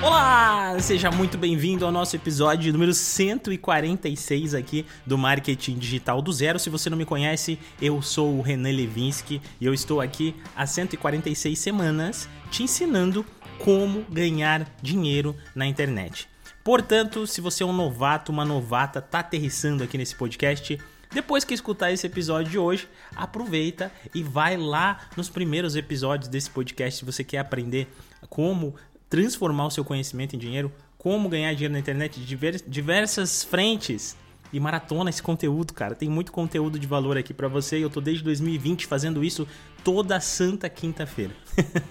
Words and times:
Olá, 0.00 0.78
seja 0.78 1.10
muito 1.10 1.36
bem-vindo 1.36 1.84
ao 1.84 1.90
nosso 1.90 2.14
episódio 2.14 2.72
número 2.72 2.94
146 2.94 4.54
aqui 4.54 4.86
do 5.04 5.18
Marketing 5.18 5.76
Digital 5.76 6.22
do 6.22 6.32
Zero. 6.32 6.56
Se 6.60 6.70
você 6.70 6.88
não 6.88 6.96
me 6.96 7.04
conhece, 7.04 7.58
eu 7.82 8.00
sou 8.00 8.38
o 8.38 8.40
Renan 8.40 8.70
Levinsky 8.70 9.42
e 9.60 9.66
eu 9.66 9.74
estou 9.74 10.00
aqui 10.00 10.36
há 10.54 10.64
146 10.64 11.58
semanas 11.58 12.28
te 12.48 12.62
ensinando 12.62 13.26
como 13.58 14.02
ganhar 14.08 14.72
dinheiro 14.80 15.34
na 15.52 15.66
internet. 15.66 16.28
Portanto, 16.62 17.26
se 17.26 17.40
você 17.40 17.64
é 17.64 17.66
um 17.66 17.72
novato, 17.72 18.30
uma 18.30 18.44
novata, 18.44 19.02
tá 19.02 19.18
aterrissando 19.18 19.82
aqui 19.82 19.98
nesse 19.98 20.14
podcast, 20.14 20.78
depois 21.10 21.42
que 21.42 21.54
escutar 21.54 21.90
esse 21.90 22.06
episódio 22.06 22.50
de 22.50 22.58
hoje, 22.58 22.86
aproveita 23.16 23.90
e 24.14 24.22
vai 24.22 24.56
lá 24.56 25.08
nos 25.16 25.30
primeiros 25.30 25.74
episódios 25.74 26.28
desse 26.28 26.50
podcast 26.50 26.98
se 26.98 27.04
você 27.04 27.24
quer 27.24 27.38
aprender 27.38 27.88
como 28.28 28.74
transformar 29.08 29.66
o 29.66 29.70
seu 29.70 29.84
conhecimento 29.84 30.36
em 30.36 30.38
dinheiro, 30.38 30.72
como 30.96 31.28
ganhar 31.28 31.52
dinheiro 31.54 31.72
na 31.72 31.78
internet 31.78 32.20
de 32.20 32.60
diversas 32.66 33.44
frentes. 33.44 34.16
E 34.50 34.58
maratona 34.58 35.10
esse 35.10 35.22
conteúdo, 35.22 35.74
cara. 35.74 35.94
Tem 35.94 36.08
muito 36.08 36.32
conteúdo 36.32 36.78
de 36.78 36.86
valor 36.86 37.18
aqui 37.18 37.34
para 37.34 37.48
você 37.48 37.78
eu 37.78 37.90
tô 37.90 38.00
desde 38.00 38.24
2020 38.24 38.86
fazendo 38.86 39.22
isso 39.22 39.46
toda 39.84 40.18
santa 40.20 40.68
quinta-feira. 40.70 41.34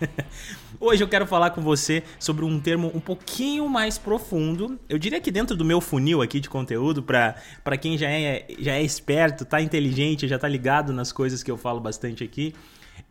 Hoje 0.79 1.03
eu 1.03 1.07
quero 1.07 1.25
falar 1.25 1.51
com 1.51 1.61
você 1.61 2.03
sobre 2.19 2.45
um 2.45 2.59
termo 2.59 2.91
um 2.93 2.99
pouquinho 2.99 3.69
mais 3.69 3.97
profundo. 3.97 4.79
Eu 4.89 4.97
diria 4.97 5.21
que 5.21 5.31
dentro 5.31 5.55
do 5.55 5.63
meu 5.63 5.79
funil 5.79 6.21
aqui 6.21 6.39
de 6.39 6.49
conteúdo, 6.49 7.03
para 7.03 7.77
quem 7.79 7.97
já 7.97 8.09
é, 8.09 8.47
já 8.59 8.73
é 8.73 8.81
esperto, 8.81 9.45
tá 9.45 9.61
inteligente, 9.61 10.27
já 10.27 10.39
tá 10.39 10.47
ligado 10.47 10.91
nas 10.91 11.11
coisas 11.11 11.43
que 11.43 11.51
eu 11.51 11.57
falo 11.57 11.79
bastante 11.79 12.23
aqui, 12.23 12.55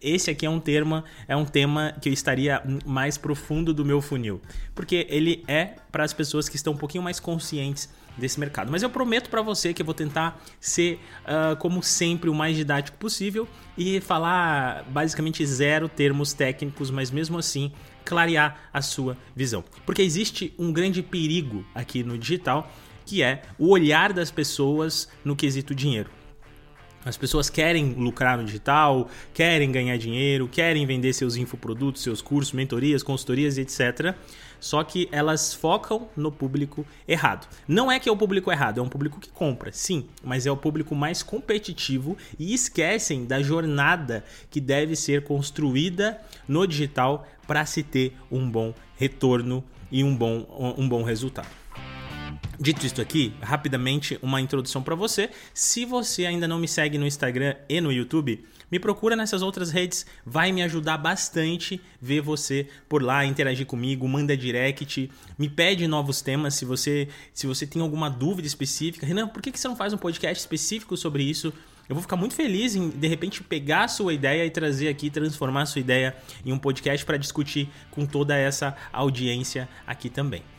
esse 0.01 0.31
aqui 0.31 0.45
é 0.47 0.51
um 0.51 0.61
termo, 0.61 1.03
é 1.27 1.37
um 1.37 1.45
tema 1.45 1.95
que 2.01 2.09
eu 2.09 2.13
estaria 2.13 2.63
mais 2.85 3.17
profundo 3.17 3.73
do 3.73 3.85
meu 3.85 4.01
funil, 4.01 4.41
porque 4.75 5.07
ele 5.09 5.43
é 5.49 5.77
para 5.91 6.05
as 6.05 6.13
pessoas 6.13 6.49
que 6.49 6.57
estão 6.57 6.75
um 6.75 6.77
pouquinho 6.77 7.03
mais 7.03 7.19
conscientes 7.19 7.89
desse 8.17 8.41
mercado. 8.41 8.71
Mas 8.71 8.83
eu 8.83 8.91
prometo 8.91 9.29
para 9.29 9.43
você 9.43 9.73
que 9.73 9.83
eu 9.83 9.87
vou 9.87 9.95
tentar 9.95 10.43
ser, 10.61 10.99
uh, 11.25 11.57
como 11.57 11.83
sempre, 11.83 12.31
o 12.31 12.35
mais 12.35 12.57
didático 12.57 12.97
possível 12.97 13.47
e 13.77 14.01
falar 14.01 14.85
basicamente 14.89 15.45
zero 15.45 15.89
termos 15.89 16.33
técnicos, 16.33 16.91
mas 16.91 17.11
mesmo 17.11 17.39
assim 17.39 17.73
clarear 18.05 18.69
a 18.73 18.81
sua 18.81 19.17
visão. 19.35 19.65
Porque 19.85 20.03
existe 20.03 20.55
um 20.59 20.73
grande 20.73 21.03
perigo 21.03 21.65
aqui 21.75 22.03
no 22.03 22.17
digital, 22.17 22.71
que 23.05 23.23
é 23.23 23.43
o 23.59 23.69
olhar 23.69 24.13
das 24.13 24.31
pessoas 24.31 25.09
no 25.25 25.37
quesito 25.37 25.75
dinheiro. 25.75 26.11
As 27.07 27.17
pessoas 27.17 27.49
querem 27.49 27.93
lucrar 27.93 28.37
no 28.37 28.45
digital, 28.45 29.09
querem 29.33 29.71
ganhar 29.71 29.97
dinheiro, 29.97 30.49
querem 30.49 30.85
vender 30.85 31.13
seus 31.13 31.37
infoprodutos, 31.37 32.03
seus 32.03 32.21
cursos, 32.21 32.53
mentorias, 32.53 33.01
consultorias, 33.01 33.57
etc. 33.59 34.13
Só 34.59 34.83
que 34.83 35.09
elas 35.13 35.55
focam 35.55 36.09
no 36.17 36.33
público 36.33 36.85
errado. 37.07 37.47
Não 37.69 37.93
é 37.93 38.01
que 38.01 38.09
é 38.09 38.13
o 38.13 38.17
público 38.17 38.51
errado, 38.51 38.81
é 38.81 38.83
um 38.83 38.89
público 38.89 39.21
que 39.21 39.29
compra, 39.29 39.71
sim, 39.71 40.07
mas 40.21 40.47
é 40.47 40.51
o 40.51 40.57
público 40.57 40.97
mais 40.97 41.23
competitivo 41.23 42.17
e 42.37 42.53
esquecem 42.53 43.25
da 43.25 43.41
jornada 43.41 44.25
que 44.51 44.61
deve 44.61 44.97
ser 44.97 45.23
construída 45.23 46.21
no 46.49 46.67
digital 46.67 47.25
para 47.47 47.65
se 47.67 47.85
ter 47.85 48.17
um 48.29 48.51
bom 48.51 48.75
retorno 48.97 49.63
e 49.93 50.03
um 50.03 50.17
bom, 50.17 50.75
um 50.77 50.89
bom 50.89 51.05
resultado. 51.05 51.47
Dito 52.59 52.87
isto 52.87 53.03
aqui, 53.03 53.35
rapidamente 53.43 54.19
uma 54.23 54.41
introdução 54.41 54.83
para 54.83 54.95
você. 54.95 55.29
Se 55.53 55.85
você 55.85 56.25
ainda 56.25 56.49
não 56.49 56.59
me 56.59 56.67
segue 56.67 56.97
no 56.97 57.07
Instagram 57.07 57.55
e 57.69 57.83
no 57.83 57.93
YouTube, 57.93 58.43
me 58.73 58.79
procura 58.79 59.15
nessas 59.15 59.43
outras 59.43 59.71
redes, 59.71 60.07
vai 60.25 60.53
me 60.53 60.63
ajudar 60.63 60.97
bastante 60.97 61.79
ver 62.01 62.23
você 62.23 62.67
por 62.89 63.03
lá, 63.03 63.27
interagir 63.27 63.67
comigo, 63.67 64.09
manda 64.09 64.35
direct, 64.35 65.11
me 65.39 65.51
pede 65.51 65.87
novos 65.87 66.23
temas 66.23 66.55
se 66.55 66.65
você 66.65 67.09
se 67.35 67.47
você 67.47 67.67
tem 67.67 67.83
alguma 67.83 68.09
dúvida 68.09 68.49
específica. 68.49 69.05
Renan, 69.05 69.29
por 69.29 69.43
que, 69.43 69.53
que 69.53 69.61
você 69.61 69.69
não 69.69 69.77
faz 69.77 69.93
um 69.93 69.99
podcast 69.99 70.41
específico 70.41 70.97
sobre 70.97 71.25
isso? 71.25 71.53
Eu 71.89 71.95
vou 71.95 72.03
ficar 72.03 72.17
muito 72.17 72.35
feliz 72.35 72.75
em, 72.75 72.89
de 72.89 73.07
repente, 73.07 73.43
pegar 73.43 73.85
a 73.85 73.89
sua 73.89 74.15
ideia 74.15 74.45
e 74.47 74.51
trazer 74.51 74.89
aqui, 74.89 75.11
transformar 75.11 75.63
a 75.63 75.67
sua 75.67 75.81
ideia 75.81 76.17
em 76.45 76.53
um 76.53 76.59
podcast 76.59 77.05
para 77.05 77.19
discutir 77.19 77.69
com 77.91 78.07
toda 78.07 78.35
essa 78.35 78.75
audiência 78.93 79.69
aqui 79.87 80.09
também. 80.09 80.56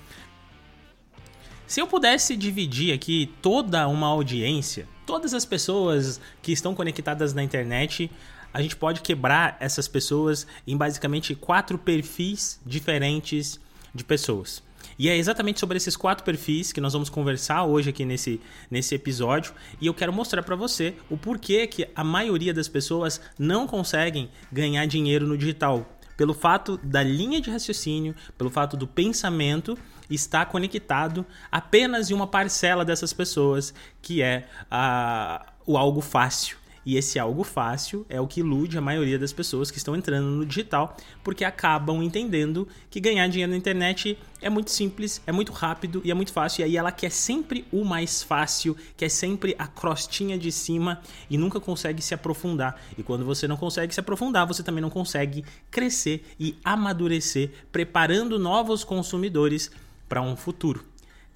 Se 1.68 1.82
eu 1.82 1.86
pudesse 1.86 2.38
dividir 2.38 2.94
aqui 2.94 3.30
toda 3.42 3.90
uma 3.90 4.08
audiência, 4.08 4.88
todas 5.06 5.34
as 5.34 5.44
pessoas 5.44 6.22
que 6.42 6.54
estão 6.54 6.74
conectadas 6.74 7.34
na 7.34 7.44
internet, 7.44 8.10
a 8.54 8.62
gente 8.62 8.78
pode 8.78 9.02
quebrar 9.02 9.58
essas 9.60 9.86
pessoas 9.86 10.48
em 10.66 10.78
basicamente 10.78 11.36
quatro 11.36 11.78
perfis 11.78 12.58
diferentes 12.66 13.60
de 13.94 14.02
pessoas. 14.06 14.64
E 14.98 15.10
é 15.10 15.18
exatamente 15.18 15.60
sobre 15.60 15.76
esses 15.76 15.98
quatro 15.98 16.24
perfis 16.24 16.72
que 16.72 16.80
nós 16.80 16.94
vamos 16.94 17.10
conversar 17.10 17.66
hoje 17.66 17.90
aqui 17.90 18.06
nesse, 18.06 18.40
nesse 18.72 18.96
episódio. 18.96 19.54
E 19.82 19.88
eu 19.88 19.94
quero 19.94 20.14
mostrar 20.14 20.44
para 20.44 20.56
você 20.56 20.96
o 21.10 21.18
porquê 21.18 21.68
que 21.68 21.90
a 21.94 22.04
maioria 22.04 22.54
das 22.54 22.70
pessoas 22.70 23.20
não 23.38 23.68
conseguem 23.68 24.30
ganhar 24.50 24.86
dinheiro 24.86 25.28
no 25.28 25.38
digital. 25.38 25.86
Pelo 26.16 26.34
fato 26.34 26.78
da 26.82 27.04
linha 27.04 27.42
de 27.42 27.52
raciocínio, 27.52 28.16
pelo 28.38 28.50
fato 28.50 28.78
do 28.78 28.88
pensamento 28.88 29.78
está 30.10 30.46
conectado 30.46 31.26
apenas 31.52 32.10
em 32.10 32.14
uma 32.14 32.28
parcela 32.28 32.86
dessas 32.86 33.14
pessoas, 33.14 33.74
que 34.02 34.22
é 34.22 34.48
a, 34.70 35.46
o 35.66 35.78
algo 35.78 36.02
fácil. 36.02 36.58
E 36.88 36.96
esse 36.96 37.20
algo 37.20 37.44
fácil 37.44 38.06
é 38.08 38.22
o 38.22 38.26
que 38.26 38.40
ilude 38.40 38.78
a 38.78 38.82
maioria 38.82 39.20
das 39.20 39.34
pessoas 39.34 39.70
que 39.70 39.78
estão 39.78 39.94
entrando 39.94 40.28
no 40.28 40.46
digital, 40.46 40.96
porque 41.22 41.44
acabam 41.44 42.02
entendendo 42.02 42.66
que 42.90 43.02
ganhar 43.02 43.28
dinheiro 43.28 43.52
na 43.52 43.58
internet 43.58 44.18
é 44.42 44.50
muito 44.50 44.72
simples, 44.72 45.22
é 45.28 45.34
muito 45.34 45.52
rápido 45.52 46.02
e 46.06 46.12
é 46.12 46.14
muito 46.14 46.32
fácil. 46.32 46.62
E 46.62 46.64
aí 46.64 46.78
ela 46.78 46.90
quer 46.90 47.12
sempre 47.12 47.68
o 47.74 47.84
mais 47.84 48.24
fácil, 48.24 48.74
quer 48.96 49.10
sempre 49.10 49.54
a 49.60 49.68
crostinha 49.68 50.38
de 50.38 50.50
cima 50.50 51.02
e 51.30 51.38
nunca 51.38 51.60
consegue 51.60 52.02
se 52.02 52.14
aprofundar. 52.14 52.80
E 52.98 53.04
quando 53.04 53.26
você 53.26 53.50
não 53.50 53.58
consegue 53.58 53.94
se 53.94 54.00
aprofundar, 54.00 54.48
você 54.48 54.64
também 54.64 54.82
não 54.82 54.90
consegue 54.90 55.44
crescer 55.70 56.24
e 56.40 56.56
amadurecer, 56.64 57.52
preparando 57.70 58.40
novos 58.40 58.86
consumidores 58.86 59.70
para 60.08 60.22
um 60.22 60.36
futuro. 60.36 60.86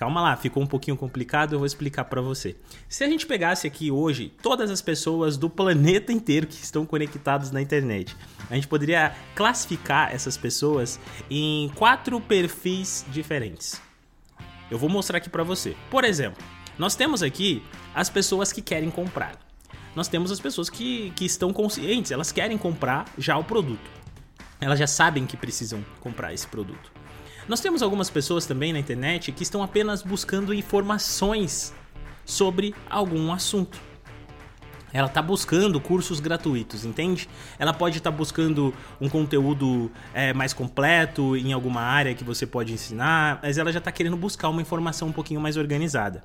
Calma 0.01 0.19
lá, 0.19 0.35
ficou 0.35 0.63
um 0.63 0.65
pouquinho 0.65 0.97
complicado, 0.97 1.53
eu 1.53 1.59
vou 1.59 1.65
explicar 1.65 2.05
para 2.05 2.21
você. 2.21 2.55
Se 2.89 3.03
a 3.03 3.07
gente 3.07 3.27
pegasse 3.27 3.67
aqui 3.67 3.91
hoje 3.91 4.33
todas 4.41 4.71
as 4.71 4.81
pessoas 4.81 5.37
do 5.37 5.47
planeta 5.47 6.11
inteiro 6.11 6.47
que 6.47 6.55
estão 6.55 6.87
conectadas 6.87 7.51
na 7.51 7.61
internet, 7.61 8.17
a 8.49 8.55
gente 8.55 8.67
poderia 8.67 9.15
classificar 9.35 10.11
essas 10.11 10.35
pessoas 10.37 10.99
em 11.29 11.69
quatro 11.75 12.19
perfis 12.19 13.05
diferentes. 13.11 13.79
Eu 14.71 14.79
vou 14.79 14.89
mostrar 14.89 15.17
aqui 15.17 15.29
para 15.29 15.43
você. 15.43 15.75
Por 15.91 16.03
exemplo, 16.03 16.43
nós 16.79 16.95
temos 16.95 17.21
aqui 17.21 17.61
as 17.93 18.09
pessoas 18.09 18.51
que 18.51 18.61
querem 18.61 18.89
comprar. 18.89 19.37
Nós 19.95 20.07
temos 20.07 20.31
as 20.31 20.39
pessoas 20.39 20.67
que, 20.67 21.11
que 21.11 21.25
estão 21.25 21.53
conscientes, 21.53 22.11
elas 22.11 22.31
querem 22.31 22.57
comprar 22.57 23.05
já 23.17 23.37
o 23.37 23.43
produto. 23.43 23.87
Elas 24.59 24.79
já 24.79 24.87
sabem 24.87 25.27
que 25.27 25.37
precisam 25.37 25.85
comprar 25.99 26.33
esse 26.33 26.47
produto. 26.47 26.91
Nós 27.47 27.59
temos 27.59 27.81
algumas 27.81 28.09
pessoas 28.09 28.45
também 28.45 28.71
na 28.71 28.79
internet 28.79 29.31
que 29.31 29.43
estão 29.43 29.63
apenas 29.63 30.03
buscando 30.03 30.53
informações 30.53 31.73
sobre 32.23 32.75
algum 32.89 33.31
assunto. 33.31 33.79
Ela 34.93 35.07
está 35.07 35.21
buscando 35.21 35.79
cursos 35.79 36.19
gratuitos, 36.19 36.83
entende? 36.83 37.29
Ela 37.57 37.73
pode 37.73 37.97
estar 37.97 38.11
tá 38.11 38.17
buscando 38.17 38.73
um 38.99 39.07
conteúdo 39.07 39.89
é, 40.13 40.33
mais 40.33 40.53
completo 40.53 41.35
em 41.35 41.53
alguma 41.53 41.81
área 41.81 42.13
que 42.13 42.23
você 42.23 42.45
pode 42.45 42.73
ensinar, 42.73 43.39
mas 43.41 43.57
ela 43.57 43.71
já 43.71 43.79
está 43.79 43.91
querendo 43.91 44.17
buscar 44.17 44.49
uma 44.49 44.61
informação 44.61 45.07
um 45.07 45.13
pouquinho 45.13 45.39
mais 45.39 45.55
organizada. 45.55 46.23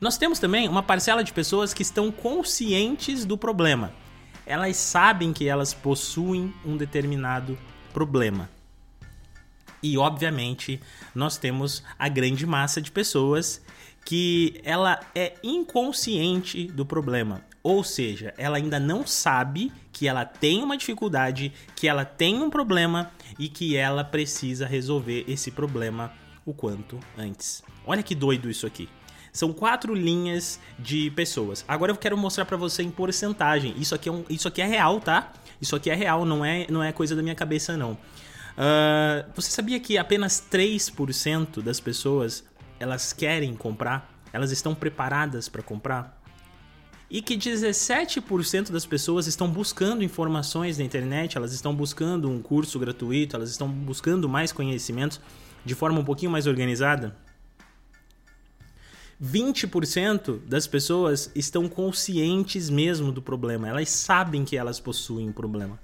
Nós 0.00 0.16
temos 0.16 0.38
também 0.38 0.68
uma 0.68 0.82
parcela 0.82 1.24
de 1.24 1.32
pessoas 1.32 1.74
que 1.74 1.82
estão 1.82 2.12
conscientes 2.12 3.24
do 3.24 3.36
problema. 3.36 3.92
Elas 4.46 4.76
sabem 4.76 5.32
que 5.32 5.48
elas 5.48 5.74
possuem 5.74 6.54
um 6.64 6.76
determinado 6.76 7.58
problema. 7.92 8.55
E 9.86 9.96
obviamente 9.96 10.80
nós 11.14 11.38
temos 11.38 11.80
a 11.96 12.08
grande 12.08 12.44
massa 12.44 12.82
de 12.82 12.90
pessoas 12.90 13.62
que 14.04 14.60
ela 14.64 14.98
é 15.14 15.34
inconsciente 15.44 16.66
do 16.66 16.84
problema. 16.84 17.44
Ou 17.62 17.84
seja, 17.84 18.34
ela 18.36 18.56
ainda 18.56 18.80
não 18.80 19.06
sabe 19.06 19.72
que 19.92 20.08
ela 20.08 20.24
tem 20.24 20.62
uma 20.62 20.76
dificuldade, 20.76 21.52
que 21.76 21.86
ela 21.86 22.04
tem 22.04 22.42
um 22.42 22.50
problema 22.50 23.12
e 23.38 23.48
que 23.48 23.76
ela 23.76 24.02
precisa 24.02 24.66
resolver 24.66 25.24
esse 25.28 25.52
problema 25.52 26.12
o 26.44 26.52
quanto 26.52 26.98
antes. 27.16 27.62
Olha 27.86 28.02
que 28.02 28.14
doido 28.14 28.50
isso 28.50 28.66
aqui. 28.66 28.88
São 29.32 29.52
quatro 29.52 29.94
linhas 29.94 30.58
de 30.78 31.10
pessoas. 31.12 31.64
Agora 31.68 31.92
eu 31.92 31.96
quero 31.96 32.16
mostrar 32.16 32.44
para 32.44 32.56
você 32.56 32.82
em 32.82 32.90
porcentagem. 32.90 33.74
Isso 33.78 33.94
aqui, 33.94 34.08
é 34.08 34.12
um, 34.12 34.24
isso 34.28 34.48
aqui 34.48 34.62
é 34.62 34.66
real, 34.66 35.00
tá? 35.00 35.32
Isso 35.60 35.76
aqui 35.76 35.90
é 35.90 35.94
real, 35.94 36.24
não 36.24 36.44
é, 36.44 36.66
não 36.70 36.82
é 36.82 36.92
coisa 36.92 37.14
da 37.14 37.22
minha 37.22 37.34
cabeça, 37.34 37.76
não. 37.76 37.96
Uh, 38.56 39.30
você 39.34 39.50
sabia 39.50 39.78
que 39.78 39.98
apenas 39.98 40.42
3% 40.50 41.62
das 41.62 41.78
pessoas 41.78 42.44
elas 42.80 43.12
querem 43.12 43.54
comprar? 43.54 44.12
Elas 44.32 44.50
estão 44.50 44.74
preparadas 44.74 45.48
para 45.48 45.62
comprar? 45.62 46.16
e 47.10 47.22
que 47.22 47.36
17% 47.36 48.70
das 48.70 48.84
pessoas 48.84 49.26
estão 49.26 49.48
buscando 49.48 50.02
informações 50.02 50.76
na 50.76 50.84
internet, 50.84 51.36
elas 51.36 51.52
estão 51.52 51.74
buscando 51.74 52.28
um 52.28 52.42
curso 52.42 52.78
gratuito, 52.78 53.36
elas 53.36 53.50
estão 53.50 53.68
buscando 53.68 54.28
mais 54.28 54.52
conhecimentos 54.52 55.20
de 55.64 55.74
forma 55.74 56.00
um 56.00 56.04
pouquinho 56.04 56.30
mais 56.30 56.46
organizada. 56.46 57.16
20% 59.22 60.40
das 60.46 60.66
pessoas 60.66 61.30
estão 61.34 61.68
conscientes 61.68 62.68
mesmo 62.68 63.10
do 63.10 63.22
problema, 63.22 63.68
elas 63.68 63.88
sabem 63.88 64.44
que 64.44 64.56
elas 64.56 64.78
possuem 64.78 65.28
um 65.28 65.32
problema. 65.32 65.78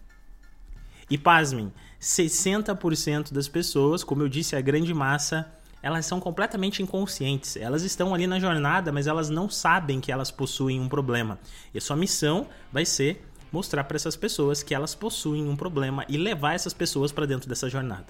E 1.12 1.18
pasmem, 1.18 1.70
60% 2.00 3.34
das 3.34 3.46
pessoas, 3.46 4.02
como 4.02 4.22
eu 4.22 4.30
disse, 4.30 4.56
a 4.56 4.62
grande 4.62 4.94
massa, 4.94 5.46
elas 5.82 6.06
são 6.06 6.18
completamente 6.18 6.82
inconscientes. 6.82 7.54
Elas 7.54 7.82
estão 7.82 8.14
ali 8.14 8.26
na 8.26 8.40
jornada, 8.40 8.90
mas 8.90 9.06
elas 9.06 9.28
não 9.28 9.46
sabem 9.46 10.00
que 10.00 10.10
elas 10.10 10.30
possuem 10.30 10.80
um 10.80 10.88
problema. 10.88 11.38
E 11.74 11.76
a 11.76 11.82
sua 11.82 11.96
missão 11.96 12.46
vai 12.72 12.86
ser 12.86 13.22
mostrar 13.52 13.84
para 13.84 13.96
essas 13.96 14.16
pessoas 14.16 14.62
que 14.62 14.74
elas 14.74 14.94
possuem 14.94 15.46
um 15.46 15.54
problema 15.54 16.06
e 16.08 16.16
levar 16.16 16.54
essas 16.54 16.72
pessoas 16.72 17.12
para 17.12 17.26
dentro 17.26 17.46
dessa 17.46 17.68
jornada. 17.68 18.06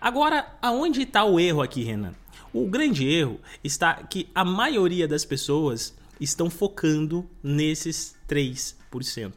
Agora, 0.00 0.56
aonde 0.62 1.02
está 1.02 1.22
o 1.22 1.38
erro 1.38 1.60
aqui, 1.60 1.84
Renan? 1.84 2.14
O 2.50 2.66
grande 2.66 3.06
erro 3.06 3.38
está 3.62 3.92
que 3.92 4.30
a 4.34 4.42
maioria 4.42 5.06
das 5.06 5.26
pessoas 5.26 5.94
estão 6.18 6.48
focando 6.48 7.28
nesses 7.42 8.16
3%. 8.26 9.34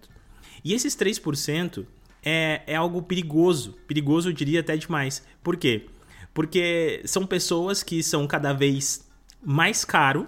E 0.64 0.74
esses 0.74 0.96
3% 0.96 1.86
é, 2.24 2.62
é 2.68 2.76
algo 2.76 3.02
perigoso. 3.02 3.78
Perigoso, 3.88 4.30
eu 4.30 4.34
diria 4.34 4.60
até 4.60 4.76
demais. 4.78 5.24
Por 5.44 5.58
quê? 5.58 5.88
Porque 6.34 7.02
são 7.06 7.26
pessoas 7.26 7.84
que 7.84 8.02
são 8.04 8.28
cada 8.28 8.54
vez 8.54 9.08
mais 9.44 9.84
caro. 9.84 10.28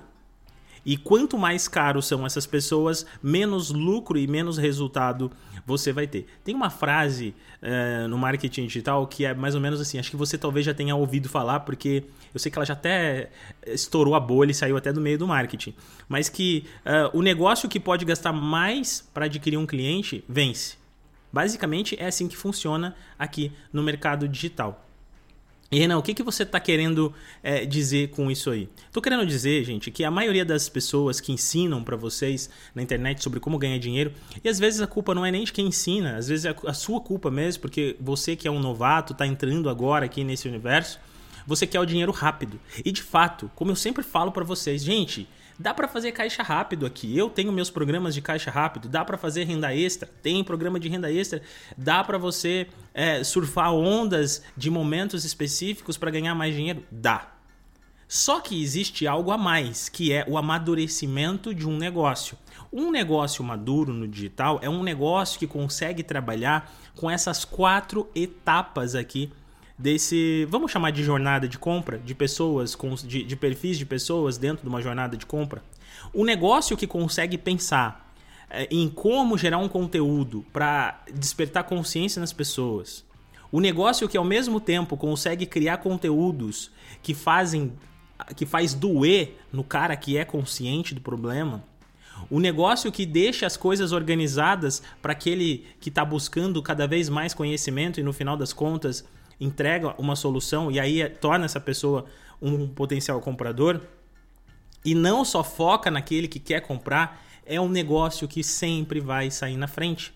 E 0.83 0.97
quanto 0.97 1.37
mais 1.37 1.67
caro 1.67 2.01
são 2.01 2.25
essas 2.25 2.47
pessoas, 2.47 3.05
menos 3.21 3.69
lucro 3.69 4.17
e 4.17 4.25
menos 4.25 4.57
resultado 4.57 5.31
você 5.63 5.93
vai 5.93 6.07
ter. 6.07 6.25
Tem 6.43 6.55
uma 6.55 6.71
frase 6.71 7.35
uh, 7.61 8.07
no 8.07 8.17
marketing 8.17 8.65
digital 8.65 9.05
que 9.05 9.23
é 9.25 9.33
mais 9.33 9.53
ou 9.53 9.61
menos 9.61 9.79
assim, 9.79 9.99
acho 9.99 10.09
que 10.09 10.17
você 10.17 10.39
talvez 10.39 10.65
já 10.65 10.73
tenha 10.73 10.95
ouvido 10.95 11.29
falar, 11.29 11.61
porque 11.61 12.03
eu 12.33 12.39
sei 12.39 12.51
que 12.51 12.57
ela 12.57 12.65
já 12.65 12.73
até 12.73 13.29
estourou 13.67 14.15
a 14.15 14.19
bolha 14.19 14.49
e 14.49 14.55
saiu 14.55 14.75
até 14.75 14.91
do 14.91 14.99
meio 14.99 15.19
do 15.19 15.27
marketing. 15.27 15.75
Mas 16.09 16.29
que 16.29 16.65
uh, 16.85 17.15
o 17.15 17.21
negócio 17.21 17.69
que 17.69 17.79
pode 17.79 18.03
gastar 18.03 18.33
mais 18.33 19.07
para 19.13 19.25
adquirir 19.25 19.57
um 19.57 19.67
cliente 19.67 20.23
vence. 20.27 20.80
Basicamente 21.31 21.95
é 21.99 22.07
assim 22.07 22.27
que 22.27 22.35
funciona 22.35 22.95
aqui 23.17 23.51
no 23.71 23.81
mercado 23.81 24.27
digital. 24.27 24.85
E 25.71 25.79
Renan, 25.79 25.97
o 25.97 26.01
que, 26.01 26.13
que 26.13 26.21
você 26.21 26.43
está 26.43 26.59
querendo 26.59 27.13
é, 27.41 27.65
dizer 27.65 28.09
com 28.09 28.29
isso 28.29 28.49
aí? 28.49 28.67
Estou 28.87 29.01
querendo 29.01 29.25
dizer, 29.25 29.63
gente, 29.63 29.89
que 29.89 30.03
a 30.03 30.11
maioria 30.11 30.43
das 30.43 30.67
pessoas 30.67 31.21
que 31.21 31.31
ensinam 31.31 31.81
para 31.81 31.95
vocês 31.95 32.49
na 32.75 32.81
internet 32.81 33.23
sobre 33.23 33.39
como 33.39 33.57
ganhar 33.57 33.79
dinheiro, 33.79 34.11
e 34.43 34.49
às 34.49 34.59
vezes 34.59 34.81
a 34.81 34.87
culpa 34.87 35.15
não 35.15 35.25
é 35.25 35.31
nem 35.31 35.45
de 35.45 35.53
quem 35.53 35.67
ensina, 35.67 36.17
às 36.17 36.27
vezes 36.27 36.43
é 36.43 36.53
a 36.67 36.73
sua 36.73 36.99
culpa 36.99 37.31
mesmo, 37.31 37.61
porque 37.61 37.95
você 38.01 38.35
que 38.35 38.49
é 38.49 38.51
um 38.51 38.59
novato, 38.59 39.13
está 39.13 39.25
entrando 39.25 39.69
agora 39.69 40.03
aqui 40.03 40.25
nesse 40.25 40.45
universo, 40.45 40.99
você 41.45 41.67
quer 41.67 41.79
o 41.79 41.85
dinheiro 41.85 42.11
rápido. 42.11 42.59
E 42.83 42.91
de 42.91 43.01
fato, 43.01 43.51
como 43.55 43.71
eu 43.71 43.75
sempre 43.75 44.03
falo 44.03 44.31
para 44.31 44.43
vocês, 44.43 44.83
gente, 44.83 45.27
Dá 45.61 45.75
para 45.75 45.87
fazer 45.87 46.11
caixa 46.11 46.41
rápido 46.41 46.87
aqui. 46.87 47.15
Eu 47.15 47.29
tenho 47.29 47.51
meus 47.51 47.69
programas 47.69 48.15
de 48.15 48.21
caixa 48.21 48.49
rápido. 48.49 48.89
Dá 48.89 49.05
para 49.05 49.15
fazer 49.15 49.43
renda 49.43 49.73
extra. 49.75 50.09
Tem 50.23 50.43
programa 50.43 50.79
de 50.79 50.89
renda 50.89 51.11
extra. 51.11 51.39
Dá 51.77 52.03
para 52.03 52.17
você 52.17 52.67
é, 52.95 53.23
surfar 53.23 53.71
ondas 53.71 54.41
de 54.57 54.71
momentos 54.71 55.23
específicos 55.23 55.97
para 55.97 56.09
ganhar 56.09 56.33
mais 56.33 56.55
dinheiro. 56.55 56.83
Dá. 56.89 57.27
Só 58.07 58.39
que 58.41 58.61
existe 58.61 59.05
algo 59.05 59.31
a 59.31 59.37
mais, 59.37 59.87
que 59.87 60.11
é 60.11 60.25
o 60.27 60.35
amadurecimento 60.35 61.53
de 61.53 61.67
um 61.67 61.77
negócio. 61.77 62.35
Um 62.73 62.89
negócio 62.89 63.43
maduro 63.43 63.93
no 63.93 64.07
digital 64.07 64.59
é 64.63 64.69
um 64.69 64.81
negócio 64.81 65.37
que 65.37 65.45
consegue 65.45 66.01
trabalhar 66.01 66.73
com 66.95 67.09
essas 67.09 67.45
quatro 67.45 68.09
etapas 68.15 68.95
aqui 68.95 69.31
desse, 69.81 70.45
vamos 70.49 70.71
chamar 70.71 70.91
de 70.91 71.03
jornada 71.03 71.47
de 71.47 71.57
compra, 71.57 71.97
de 71.97 72.13
pessoas, 72.13 72.77
de, 73.05 73.23
de 73.23 73.35
perfis 73.35 73.77
de 73.77 73.85
pessoas 73.85 74.37
dentro 74.37 74.63
de 74.63 74.69
uma 74.69 74.81
jornada 74.81 75.17
de 75.17 75.25
compra. 75.25 75.63
O 76.13 76.23
negócio 76.23 76.77
que 76.77 76.85
consegue 76.85 77.37
pensar 77.37 78.13
é, 78.49 78.67
em 78.69 78.87
como 78.87 79.37
gerar 79.37 79.57
um 79.57 79.67
conteúdo 79.67 80.45
para 80.53 81.01
despertar 81.13 81.63
consciência 81.63 82.19
nas 82.19 82.31
pessoas. 82.31 83.03
O 83.51 83.59
negócio 83.59 84.07
que 84.07 84.17
ao 84.17 84.23
mesmo 84.23 84.59
tempo 84.59 84.95
consegue 84.95 85.45
criar 85.45 85.77
conteúdos 85.77 86.71
que 87.01 87.13
fazem 87.13 87.73
que 88.35 88.45
faz 88.45 88.75
doer 88.75 89.35
no 89.51 89.63
cara 89.63 89.95
que 89.95 90.15
é 90.15 90.23
consciente 90.23 90.93
do 90.93 91.01
problema. 91.01 91.63
O 92.29 92.39
negócio 92.39 92.91
que 92.91 93.03
deixa 93.03 93.47
as 93.47 93.57
coisas 93.57 93.91
organizadas 93.91 94.83
para 95.01 95.13
aquele 95.13 95.65
que 95.79 95.89
está 95.89 96.05
buscando 96.05 96.61
cada 96.61 96.85
vez 96.85 97.09
mais 97.09 97.33
conhecimento 97.33 97.99
e 97.99 98.03
no 98.03 98.13
final 98.13 98.37
das 98.37 98.53
contas 98.53 99.03
entrega 99.41 99.95
uma 99.99 100.15
solução 100.15 100.71
e 100.71 100.79
aí 100.79 101.09
torna 101.09 101.45
essa 101.45 101.59
pessoa 101.59 102.05
um 102.39 102.67
potencial 102.67 103.19
comprador 103.19 103.81
e 104.85 104.95
não 104.95 105.25
só 105.25 105.43
foca 105.43 105.89
naquele 105.91 106.27
que 106.27 106.39
quer 106.39 106.61
comprar, 106.61 107.25
é 107.45 107.59
um 107.59 107.67
negócio 107.67 108.27
que 108.27 108.43
sempre 108.43 108.99
vai 108.99 109.29
sair 109.29 109.57
na 109.57 109.67
frente. 109.67 110.13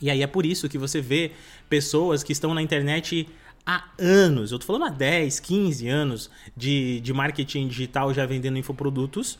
E 0.00 0.10
aí 0.10 0.22
é 0.22 0.26
por 0.26 0.46
isso 0.46 0.68
que 0.68 0.78
você 0.78 1.00
vê 1.00 1.32
pessoas 1.68 2.22
que 2.22 2.32
estão 2.32 2.54
na 2.54 2.62
internet 2.62 3.28
há 3.66 3.90
anos, 3.98 4.52
eu 4.52 4.58
tô 4.58 4.66
falando 4.66 4.86
há 4.86 4.88
10, 4.88 5.40
15 5.40 5.88
anos 5.88 6.30
de, 6.56 7.00
de 7.00 7.12
marketing 7.12 7.68
digital 7.68 8.12
já 8.12 8.24
vendendo 8.24 8.58
infoprodutos 8.58 9.38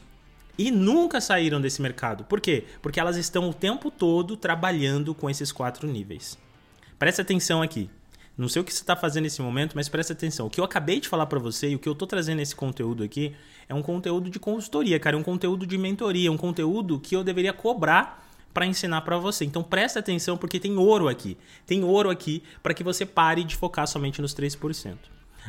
e 0.58 0.70
nunca 0.70 1.20
saíram 1.20 1.60
desse 1.60 1.80
mercado. 1.80 2.24
Por 2.24 2.40
quê? 2.40 2.64
Porque 2.82 3.00
elas 3.00 3.16
estão 3.16 3.48
o 3.48 3.54
tempo 3.54 3.90
todo 3.90 4.36
trabalhando 4.36 5.14
com 5.14 5.30
esses 5.30 5.50
quatro 5.50 5.88
níveis. 5.88 6.38
Presta 6.98 7.22
atenção 7.22 7.62
aqui. 7.62 7.88
Não 8.36 8.48
sei 8.48 8.62
o 8.62 8.64
que 8.64 8.72
você 8.72 8.82
está 8.82 8.96
fazendo 8.96 9.24
nesse 9.24 9.42
momento, 9.42 9.74
mas 9.74 9.88
presta 9.88 10.12
atenção. 10.12 10.46
O 10.46 10.50
que 10.50 10.60
eu 10.60 10.64
acabei 10.64 11.00
de 11.00 11.08
falar 11.08 11.26
para 11.26 11.38
você 11.38 11.70
e 11.70 11.74
o 11.74 11.78
que 11.78 11.88
eu 11.88 11.92
estou 11.92 12.08
trazendo 12.08 12.38
nesse 12.38 12.56
conteúdo 12.56 13.02
aqui 13.02 13.34
é 13.68 13.74
um 13.74 13.82
conteúdo 13.82 14.30
de 14.30 14.38
consultoria, 14.38 14.98
cara, 14.98 15.16
é 15.16 15.18
um 15.18 15.22
conteúdo 15.22 15.66
de 15.66 15.76
mentoria, 15.76 16.32
um 16.32 16.36
conteúdo 16.36 16.98
que 16.98 17.14
eu 17.14 17.22
deveria 17.22 17.52
cobrar 17.52 18.26
para 18.52 18.66
ensinar 18.66 19.02
para 19.02 19.16
você. 19.18 19.44
Então 19.44 19.62
presta 19.62 20.00
atenção 20.00 20.36
porque 20.36 20.58
tem 20.58 20.76
ouro 20.76 21.08
aqui. 21.08 21.36
Tem 21.66 21.84
ouro 21.84 22.10
aqui 22.10 22.42
para 22.62 22.74
que 22.74 22.82
você 22.82 23.06
pare 23.06 23.44
de 23.44 23.56
focar 23.56 23.86
somente 23.86 24.20
nos 24.20 24.34
3%. 24.34 24.96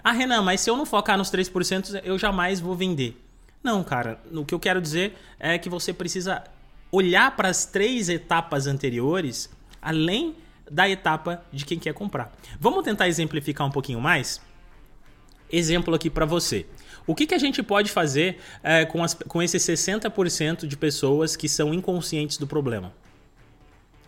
Ah, 0.03 0.11
Renan, 0.11 0.41
mas 0.41 0.61
se 0.61 0.69
eu 0.69 0.77
não 0.77 0.85
focar 0.85 1.17
nos 1.17 1.31
3%, 1.31 2.01
eu 2.03 2.17
jamais 2.17 2.59
vou 2.59 2.75
vender. 2.75 3.19
Não, 3.63 3.83
cara, 3.83 4.19
o 4.31 4.45
que 4.45 4.53
eu 4.53 4.59
quero 4.59 4.81
dizer 4.81 5.15
é 5.39 5.57
que 5.57 5.69
você 5.69 5.93
precisa 5.93 6.43
olhar 6.91 7.35
para 7.35 7.49
as 7.49 7.65
três 7.65 8.09
etapas 8.09 8.67
anteriores, 8.67 9.49
além 9.81 10.35
da 10.71 10.89
etapa 10.89 11.43
de 11.51 11.65
quem 11.65 11.77
quer 11.77 11.93
comprar. 11.93 12.31
Vamos 12.59 12.83
tentar 12.83 13.09
exemplificar 13.09 13.67
um 13.67 13.71
pouquinho 13.71 13.99
mais? 13.99 14.41
Exemplo 15.51 15.93
aqui 15.93 16.09
para 16.09 16.25
você. 16.25 16.65
O 17.05 17.13
que, 17.13 17.27
que 17.27 17.35
a 17.35 17.37
gente 17.37 17.61
pode 17.61 17.91
fazer 17.91 18.37
é, 18.63 18.85
com, 18.85 19.03
as, 19.03 19.13
com 19.13 19.43
esses 19.43 19.61
60% 19.61 20.65
de 20.65 20.77
pessoas 20.77 21.35
que 21.35 21.49
são 21.49 21.73
inconscientes 21.73 22.37
do 22.37 22.47
problema? 22.47 22.93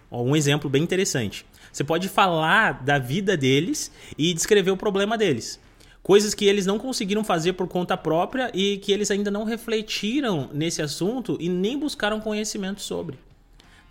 Um 0.09 0.35
exemplo 0.35 0.69
bem 0.69 0.83
interessante. 0.83 1.45
Você 1.71 1.83
pode 1.83 2.07
falar 2.07 2.83
da 2.83 2.99
vida 2.99 3.35
deles 3.35 3.91
e 4.17 4.33
descrever 4.33 4.71
o 4.71 4.77
problema 4.77 5.17
deles. 5.17 5.59
Coisas 6.03 6.33
que 6.33 6.45
eles 6.45 6.65
não 6.65 6.77
conseguiram 6.77 7.23
fazer 7.23 7.53
por 7.53 7.67
conta 7.67 7.97
própria 7.97 8.51
e 8.53 8.77
que 8.77 8.91
eles 8.91 9.09
ainda 9.09 9.31
não 9.31 9.43
refletiram 9.43 10.49
nesse 10.53 10.81
assunto 10.81 11.35
e 11.39 11.49
nem 11.49 11.77
buscaram 11.77 12.21
conhecimento 12.21 12.81
sobre 12.81 13.17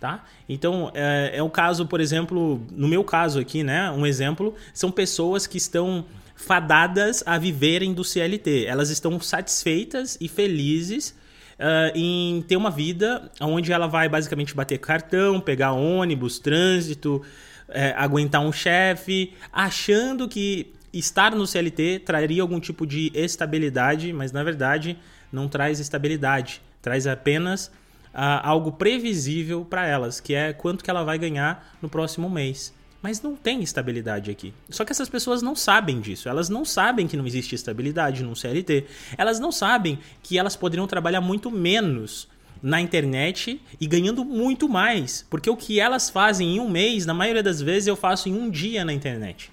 tá? 0.03 0.25
Então, 0.49 0.91
é, 0.93 1.31
é 1.35 1.41
o 1.41 1.49
caso, 1.49 1.85
por 1.87 2.01
exemplo, 2.01 2.61
no 2.71 2.89
meu 2.89 3.05
caso 3.05 3.39
aqui, 3.39 3.63
né? 3.63 3.89
Um 3.89 4.05
exemplo, 4.05 4.53
são 4.73 4.91
pessoas 4.91 5.47
que 5.47 5.55
estão 5.55 6.03
fadadas 6.35 7.23
a 7.25 7.37
viverem 7.37 7.93
do 7.93 8.03
CLT. 8.03 8.65
Elas 8.65 8.89
estão 8.89 9.17
satisfeitas 9.21 10.17
e 10.19 10.27
felizes 10.27 11.15
uh, 11.57 11.95
em 11.97 12.41
ter 12.41 12.57
uma 12.57 12.69
vida 12.69 13.31
onde 13.39 13.71
ela 13.71 13.87
vai 13.87 14.09
basicamente 14.09 14.53
bater 14.53 14.77
cartão, 14.77 15.39
pegar 15.39 15.71
ônibus, 15.71 16.37
trânsito, 16.37 17.23
uh, 17.69 17.73
aguentar 17.95 18.41
um 18.41 18.51
chefe, 18.51 19.33
achando 19.53 20.27
que 20.27 20.73
estar 20.91 21.33
no 21.33 21.47
CLT 21.47 21.99
traria 22.05 22.41
algum 22.41 22.59
tipo 22.59 22.85
de 22.85 23.09
estabilidade, 23.15 24.11
mas 24.11 24.33
na 24.33 24.43
verdade 24.43 24.97
não 25.31 25.47
traz 25.47 25.79
estabilidade, 25.79 26.61
traz 26.81 27.07
apenas 27.07 27.71
uh, 28.13 28.41
algo 28.43 28.71
previsível 28.71 29.65
para 29.65 29.85
elas, 29.85 30.19
que 30.19 30.33
é 30.33 30.53
quanto 30.53 30.83
que 30.83 30.89
ela 30.89 31.03
vai 31.03 31.17
ganhar 31.17 31.75
no 31.81 31.89
próximo 31.89 32.29
mês. 32.29 32.73
Mas 33.01 33.21
não 33.21 33.35
tem 33.35 33.61
estabilidade 33.61 34.31
aqui. 34.31 34.53
Só 34.69 34.85
que 34.85 34.91
essas 34.93 35.09
pessoas 35.09 35.41
não 35.41 35.57
sabem 35.57 35.99
disso. 35.99 36.29
Elas 36.29 36.47
não 36.47 36.63
sabem 36.63 37.05
que 37.05 37.17
não 37.17 37.27
existe 37.27 37.53
estabilidade 37.53 38.23
no 38.23 38.33
CLT. 38.33 38.85
Elas 39.17 39.41
não 39.41 39.51
sabem 39.51 39.99
que 40.21 40.39
elas 40.39 40.55
poderiam 40.55 40.87
trabalhar 40.87 41.19
muito 41.19 41.51
menos 41.51 42.29
na 42.61 42.79
internet 42.79 43.61
e 43.79 43.85
ganhando 43.87 44.23
muito 44.23 44.69
mais. 44.69 45.25
Porque 45.29 45.49
o 45.49 45.57
que 45.57 45.81
elas 45.81 46.09
fazem 46.09 46.55
em 46.55 46.59
um 46.61 46.69
mês, 46.69 47.05
na 47.05 47.13
maioria 47.13 47.43
das 47.43 47.61
vezes, 47.61 47.87
eu 47.87 47.97
faço 47.97 48.29
em 48.29 48.35
um 48.35 48.49
dia 48.49 48.85
na 48.85 48.93
internet. 48.93 49.51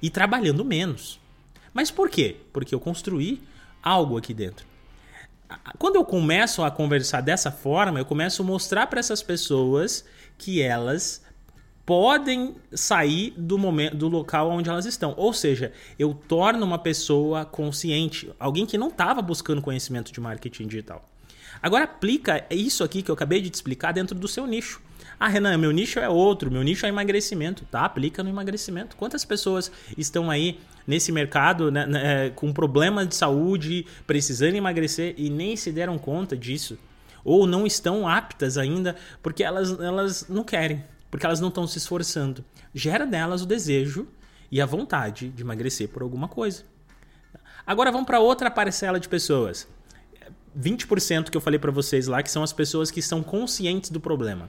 E 0.00 0.08
trabalhando 0.08 0.64
menos. 0.64 1.20
Mas 1.74 1.90
por 1.90 2.08
quê? 2.08 2.36
Porque 2.50 2.74
eu 2.74 2.80
construí 2.80 3.42
algo 3.82 4.16
aqui 4.16 4.32
dentro. 4.32 4.69
Quando 5.78 5.96
eu 5.96 6.04
começo 6.04 6.62
a 6.62 6.70
conversar 6.70 7.20
dessa 7.20 7.50
forma, 7.50 7.98
eu 7.98 8.04
começo 8.04 8.42
a 8.42 8.44
mostrar 8.44 8.86
para 8.86 9.00
essas 9.00 9.22
pessoas 9.22 10.04
que 10.38 10.62
elas 10.62 11.22
podem 11.84 12.54
sair 12.72 13.34
do 13.36 13.58
momento 13.58 13.96
do 13.96 14.08
local 14.08 14.50
onde 14.50 14.70
elas 14.70 14.86
estão. 14.86 15.12
Ou 15.16 15.32
seja, 15.32 15.72
eu 15.98 16.14
torno 16.14 16.64
uma 16.64 16.78
pessoa 16.78 17.44
consciente, 17.44 18.32
alguém 18.38 18.64
que 18.64 18.78
não 18.78 18.88
estava 18.88 19.20
buscando 19.20 19.60
conhecimento 19.60 20.12
de 20.12 20.20
marketing 20.20 20.68
digital. 20.68 21.08
Agora 21.60 21.84
aplica 21.84 22.46
isso 22.48 22.84
aqui 22.84 23.02
que 23.02 23.10
eu 23.10 23.14
acabei 23.14 23.40
de 23.40 23.50
te 23.50 23.54
explicar 23.54 23.92
dentro 23.92 24.16
do 24.16 24.28
seu 24.28 24.46
nicho. 24.46 24.80
Ah, 25.18 25.28
Renan, 25.28 25.56
meu 25.58 25.70
nicho 25.70 25.98
é 25.98 26.08
outro, 26.08 26.50
meu 26.50 26.62
nicho 26.62 26.86
é 26.86 26.88
emagrecimento. 26.88 27.64
Tá, 27.70 27.84
aplica 27.84 28.22
no 28.22 28.30
emagrecimento. 28.30 28.96
Quantas 28.96 29.24
pessoas 29.24 29.70
estão 29.96 30.30
aí 30.30 30.60
nesse 30.86 31.12
mercado 31.12 31.70
né, 31.70 31.86
né, 31.86 32.26
é, 32.26 32.30
com 32.30 32.52
problema 32.52 33.04
de 33.04 33.14
saúde, 33.14 33.86
precisando 34.06 34.54
emagrecer 34.54 35.14
e 35.16 35.30
nem 35.30 35.56
se 35.56 35.70
deram 35.70 35.98
conta 35.98 36.36
disso? 36.36 36.78
Ou 37.22 37.46
não 37.46 37.66
estão 37.66 38.08
aptas 38.08 38.56
ainda 38.56 38.96
porque 39.22 39.44
elas, 39.44 39.78
elas 39.78 40.26
não 40.28 40.42
querem 40.42 40.82
porque 41.10 41.26
elas 41.26 41.40
não 41.40 41.48
estão 41.48 41.66
se 41.66 41.78
esforçando. 41.78 42.44
Gera 42.72 43.04
nelas 43.04 43.42
o 43.42 43.46
desejo 43.46 44.06
e 44.50 44.60
a 44.60 44.66
vontade 44.66 45.28
de 45.28 45.42
emagrecer 45.42 45.88
por 45.88 46.02
alguma 46.02 46.28
coisa. 46.28 46.62
Agora 47.66 47.90
vamos 47.90 48.06
para 48.06 48.20
outra 48.20 48.50
parcela 48.50 49.00
de 49.00 49.08
pessoas. 49.08 49.66
20% 50.58 51.30
que 51.30 51.36
eu 51.36 51.40
falei 51.40 51.58
para 51.58 51.70
vocês 51.70 52.06
lá, 52.06 52.22
que 52.22 52.30
são 52.30 52.42
as 52.42 52.52
pessoas 52.52 52.90
que 52.90 53.02
são 53.02 53.22
conscientes 53.22 53.90
do 53.90 54.00
problema. 54.00 54.48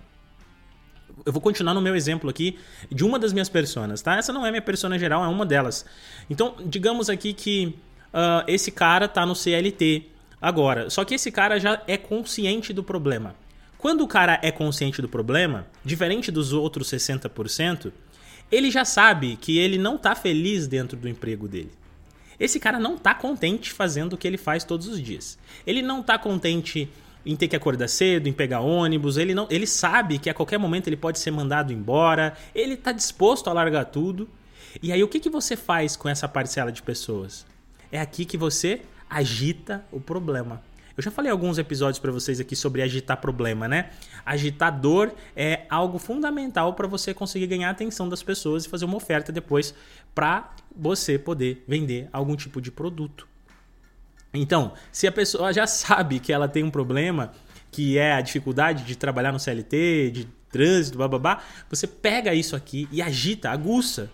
Eu 1.25 1.31
vou 1.31 1.41
continuar 1.41 1.73
no 1.73 1.81
meu 1.81 1.95
exemplo 1.95 2.29
aqui 2.29 2.57
de 2.89 3.03
uma 3.03 3.19
das 3.19 3.31
minhas 3.31 3.49
personas, 3.49 4.01
tá? 4.01 4.17
Essa 4.17 4.33
não 4.33 4.45
é 4.45 4.49
minha 4.49 4.61
persona 4.61 4.97
geral, 4.97 5.23
é 5.23 5.27
uma 5.27 5.45
delas. 5.45 5.85
Então, 6.29 6.55
digamos 6.65 7.09
aqui 7.09 7.33
que 7.33 7.75
uh, 8.13 8.43
esse 8.47 8.71
cara 8.71 9.07
tá 9.07 9.25
no 9.25 9.35
CLT 9.35 10.07
agora, 10.41 10.89
só 10.89 11.05
que 11.05 11.13
esse 11.13 11.31
cara 11.31 11.59
já 11.59 11.81
é 11.87 11.97
consciente 11.97 12.73
do 12.73 12.83
problema. 12.83 13.35
Quando 13.77 14.01
o 14.01 14.07
cara 14.07 14.39
é 14.41 14.51
consciente 14.51 15.01
do 15.01 15.09
problema, 15.09 15.67
diferente 15.83 16.31
dos 16.31 16.53
outros 16.53 16.89
60%, 16.89 17.91
ele 18.51 18.69
já 18.69 18.85
sabe 18.85 19.37
que 19.37 19.57
ele 19.57 19.77
não 19.77 19.95
está 19.95 20.13
feliz 20.13 20.67
dentro 20.67 20.97
do 20.97 21.07
emprego 21.07 21.47
dele. 21.47 21.71
Esse 22.39 22.59
cara 22.59 22.79
não 22.79 22.95
está 22.95 23.13
contente 23.13 23.71
fazendo 23.71 24.13
o 24.13 24.17
que 24.17 24.27
ele 24.27 24.37
faz 24.37 24.63
todos 24.63 24.87
os 24.87 25.01
dias. 25.01 25.37
Ele 25.65 25.81
não 25.81 26.01
está 26.01 26.17
contente 26.17 26.89
em 27.25 27.35
ter 27.35 27.47
que 27.47 27.55
acordar 27.55 27.87
cedo, 27.87 28.27
em 28.27 28.33
pegar 28.33 28.61
ônibus, 28.61 29.17
ele 29.17 29.33
não, 29.33 29.47
ele 29.49 29.67
sabe 29.67 30.17
que 30.17 30.29
a 30.29 30.33
qualquer 30.33 30.57
momento 30.57 30.87
ele 30.87 30.97
pode 30.97 31.19
ser 31.19 31.31
mandado 31.31 31.71
embora, 31.71 32.33
ele 32.53 32.73
está 32.73 32.91
disposto 32.91 33.49
a 33.49 33.53
largar 33.53 33.85
tudo. 33.85 34.29
E 34.81 34.91
aí 34.91 35.03
o 35.03 35.07
que, 35.07 35.19
que 35.19 35.29
você 35.29 35.55
faz 35.55 35.95
com 35.95 36.07
essa 36.07 36.27
parcela 36.27 36.71
de 36.71 36.81
pessoas? 36.81 37.45
É 37.91 37.99
aqui 37.99 38.25
que 38.25 38.37
você 38.37 38.81
agita 39.09 39.83
o 39.91 39.99
problema. 39.99 40.61
Eu 40.95 41.03
já 41.03 41.11
falei 41.11 41.31
alguns 41.31 41.57
episódios 41.57 41.99
para 41.99 42.11
vocês 42.11 42.39
aqui 42.39 42.55
sobre 42.55 42.81
agitar 42.81 43.17
problema, 43.17 43.67
né? 43.67 43.91
Agitador 44.25 45.11
é 45.35 45.65
algo 45.69 45.97
fundamental 45.97 46.73
para 46.73 46.87
você 46.87 47.13
conseguir 47.13 47.47
ganhar 47.47 47.69
a 47.69 47.71
atenção 47.71 48.09
das 48.09 48.21
pessoas 48.21 48.65
e 48.65 48.69
fazer 48.69 48.85
uma 48.85 48.97
oferta 48.97 49.31
depois 49.31 49.73
para 50.13 50.53
você 50.75 51.17
poder 51.17 51.63
vender 51.67 52.09
algum 52.11 52.35
tipo 52.35 52.61
de 52.61 52.71
produto. 52.71 53.30
Então, 54.33 54.73
se 54.91 55.07
a 55.07 55.11
pessoa 55.11 55.51
já 55.51 55.67
sabe 55.67 56.19
que 56.19 56.31
ela 56.31 56.47
tem 56.47 56.63
um 56.63 56.71
problema, 56.71 57.31
que 57.71 57.97
é 57.97 58.13
a 58.13 58.21
dificuldade 58.21 58.83
de 58.83 58.95
trabalhar 58.95 59.31
no 59.31 59.39
CLT, 59.39 60.11
de 60.11 60.25
trânsito, 60.49 60.97
bababá, 60.97 61.41
você 61.69 61.87
pega 61.87 62.33
isso 62.33 62.55
aqui 62.55 62.87
e 62.91 63.01
agita, 63.01 63.49
aguça. 63.49 64.09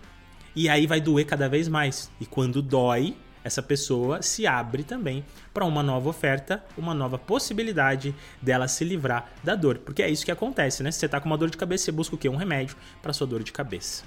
E 0.54 0.68
aí 0.68 0.86
vai 0.86 1.00
doer 1.00 1.26
cada 1.26 1.48
vez 1.48 1.68
mais. 1.68 2.10
E 2.20 2.26
quando 2.26 2.62
dói, 2.62 3.16
essa 3.44 3.62
pessoa 3.62 4.22
se 4.22 4.46
abre 4.46 4.82
também 4.82 5.24
para 5.54 5.64
uma 5.64 5.82
nova 5.82 6.08
oferta, 6.08 6.64
uma 6.76 6.94
nova 6.94 7.18
possibilidade 7.18 8.14
dela 8.42 8.68
se 8.68 8.84
livrar 8.84 9.30
da 9.42 9.54
dor. 9.54 9.78
Porque 9.78 10.02
é 10.02 10.10
isso 10.10 10.24
que 10.24 10.30
acontece, 10.30 10.82
né? 10.82 10.90
Se 10.90 10.98
você 10.98 11.06
está 11.06 11.20
com 11.20 11.26
uma 11.26 11.38
dor 11.38 11.50
de 11.50 11.56
cabeça, 11.56 11.84
você 11.84 11.92
busca 11.92 12.14
o 12.14 12.18
quê? 12.18 12.28
Um 12.28 12.36
remédio 12.36 12.76
para 13.02 13.12
sua 13.12 13.26
dor 13.26 13.42
de 13.42 13.52
cabeça. 13.52 14.04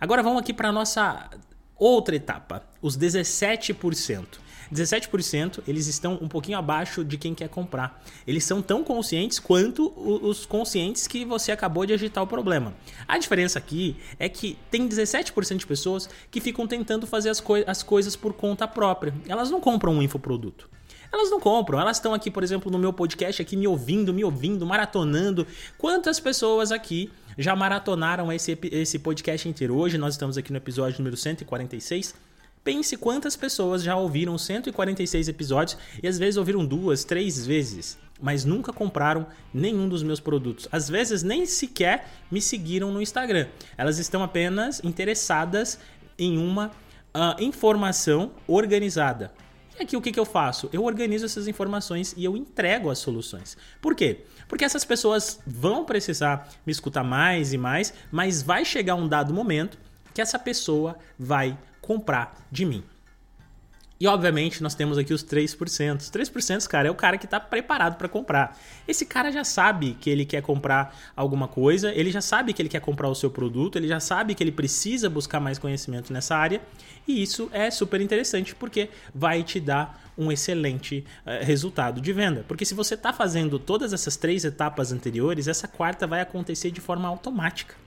Agora 0.00 0.22
vamos 0.22 0.40
aqui 0.40 0.52
para 0.52 0.72
nossa 0.72 1.30
outra 1.82 2.14
etapa, 2.14 2.62
os 2.80 2.96
17%. 2.96 4.40
17% 4.72 5.62
eles 5.66 5.86
estão 5.86 6.18
um 6.22 6.28
pouquinho 6.28 6.56
abaixo 6.56 7.04
de 7.04 7.18
quem 7.18 7.34
quer 7.34 7.48
comprar. 7.48 8.02
Eles 8.26 8.44
são 8.44 8.62
tão 8.62 8.82
conscientes 8.82 9.38
quanto 9.38 9.92
os 9.96 10.46
conscientes 10.46 11.06
que 11.06 11.24
você 11.24 11.52
acabou 11.52 11.84
de 11.84 11.92
agitar 11.92 12.24
o 12.24 12.26
problema. 12.26 12.72
A 13.06 13.18
diferença 13.18 13.58
aqui 13.58 13.96
é 14.18 14.28
que 14.28 14.56
tem 14.70 14.88
17% 14.88 15.56
de 15.58 15.66
pessoas 15.66 16.08
que 16.30 16.40
ficam 16.40 16.66
tentando 16.66 17.06
fazer 17.06 17.28
as, 17.28 17.40
coi 17.40 17.64
as 17.66 17.82
coisas 17.82 18.16
por 18.16 18.32
conta 18.32 18.66
própria. 18.66 19.12
Elas 19.28 19.50
não 19.50 19.60
compram 19.60 19.92
um 19.92 20.02
infoproduto. 20.02 20.70
Elas 21.12 21.30
não 21.30 21.38
compram, 21.38 21.78
elas 21.78 21.98
estão 21.98 22.14
aqui, 22.14 22.30
por 22.30 22.42
exemplo, 22.42 22.72
no 22.72 22.78
meu 22.78 22.90
podcast 22.90 23.42
aqui 23.42 23.54
me 23.54 23.68
ouvindo, 23.68 24.14
me 24.14 24.24
ouvindo, 24.24 24.64
maratonando. 24.64 25.46
Quantas 25.76 26.18
pessoas 26.18 26.72
aqui 26.72 27.10
já 27.38 27.54
maratonaram 27.56 28.32
esse, 28.32 28.58
esse 28.70 28.98
podcast 28.98 29.48
inteiro? 29.48 29.76
Hoje 29.76 29.98
nós 29.98 30.14
estamos 30.14 30.36
aqui 30.38 30.52
no 30.52 30.58
episódio 30.58 30.98
número 30.98 31.16
146 31.16 32.14
Pense 32.64 32.96
quantas 32.96 33.34
pessoas 33.34 33.82
já 33.82 33.96
ouviram 33.96 34.38
146 34.38 35.26
episódios 35.26 35.76
e 36.00 36.06
às 36.06 36.16
vezes 36.16 36.36
ouviram 36.36 36.64
duas, 36.64 37.02
três 37.02 37.44
vezes, 37.44 37.98
mas 38.20 38.44
nunca 38.44 38.72
compraram 38.72 39.26
nenhum 39.52 39.88
dos 39.88 40.04
meus 40.04 40.20
produtos. 40.20 40.68
Às 40.70 40.88
vezes 40.88 41.24
nem 41.24 41.44
sequer 41.44 42.06
me 42.30 42.40
seguiram 42.40 42.92
no 42.92 43.02
Instagram. 43.02 43.48
Elas 43.76 43.98
estão 43.98 44.22
apenas 44.22 44.80
interessadas 44.84 45.76
em 46.16 46.38
uma 46.38 46.68
uh, 46.68 47.42
informação 47.42 48.30
organizada. 48.46 49.32
E 49.78 49.82
aqui 49.82 49.96
o 49.96 50.00
que, 50.00 50.12
que 50.12 50.20
eu 50.20 50.24
faço? 50.24 50.68
Eu 50.72 50.84
organizo 50.84 51.24
essas 51.24 51.48
informações 51.48 52.14
e 52.16 52.24
eu 52.24 52.36
entrego 52.36 52.90
as 52.90 52.98
soluções. 52.98 53.56
Por 53.80 53.94
quê? 53.94 54.24
Porque 54.46 54.64
essas 54.64 54.84
pessoas 54.84 55.40
vão 55.46 55.84
precisar 55.84 56.48
me 56.66 56.72
escutar 56.72 57.02
mais 57.02 57.52
e 57.52 57.58
mais, 57.58 57.92
mas 58.10 58.42
vai 58.42 58.64
chegar 58.64 58.94
um 58.94 59.08
dado 59.08 59.32
momento 59.32 59.78
que 60.12 60.20
essa 60.20 60.38
pessoa 60.38 60.96
vai 61.18 61.58
comprar 61.80 62.46
de 62.50 62.64
mim. 62.64 62.84
E 64.02 64.06
obviamente 64.08 64.60
nós 64.64 64.74
temos 64.74 64.98
aqui 64.98 65.14
os 65.14 65.22
3%. 65.24 66.00
Os 66.00 66.10
3%, 66.10 66.66
cara, 66.66 66.88
é 66.88 66.90
o 66.90 66.94
cara 66.94 67.16
que 67.16 67.24
está 67.24 67.38
preparado 67.38 67.96
para 67.96 68.08
comprar. 68.08 68.58
Esse 68.88 69.06
cara 69.06 69.30
já 69.30 69.44
sabe 69.44 69.96
que 70.00 70.10
ele 70.10 70.24
quer 70.24 70.42
comprar 70.42 70.92
alguma 71.14 71.46
coisa, 71.46 71.94
ele 71.94 72.10
já 72.10 72.20
sabe 72.20 72.52
que 72.52 72.60
ele 72.60 72.68
quer 72.68 72.80
comprar 72.80 73.08
o 73.08 73.14
seu 73.14 73.30
produto, 73.30 73.76
ele 73.76 73.86
já 73.86 74.00
sabe 74.00 74.34
que 74.34 74.42
ele 74.42 74.50
precisa 74.50 75.08
buscar 75.08 75.38
mais 75.38 75.56
conhecimento 75.56 76.12
nessa 76.12 76.34
área. 76.34 76.60
E 77.06 77.22
isso 77.22 77.48
é 77.52 77.70
super 77.70 78.00
interessante 78.00 78.56
porque 78.56 78.90
vai 79.14 79.44
te 79.44 79.60
dar 79.60 80.10
um 80.18 80.32
excelente 80.32 81.04
uh, 81.24 81.44
resultado 81.44 82.00
de 82.00 82.12
venda. 82.12 82.44
Porque 82.48 82.64
se 82.64 82.74
você 82.74 82.94
está 82.94 83.12
fazendo 83.12 83.56
todas 83.56 83.92
essas 83.92 84.16
três 84.16 84.44
etapas 84.44 84.90
anteriores, 84.90 85.46
essa 85.46 85.68
quarta 85.68 86.08
vai 86.08 86.20
acontecer 86.20 86.72
de 86.72 86.80
forma 86.80 87.06
automática 87.06 87.81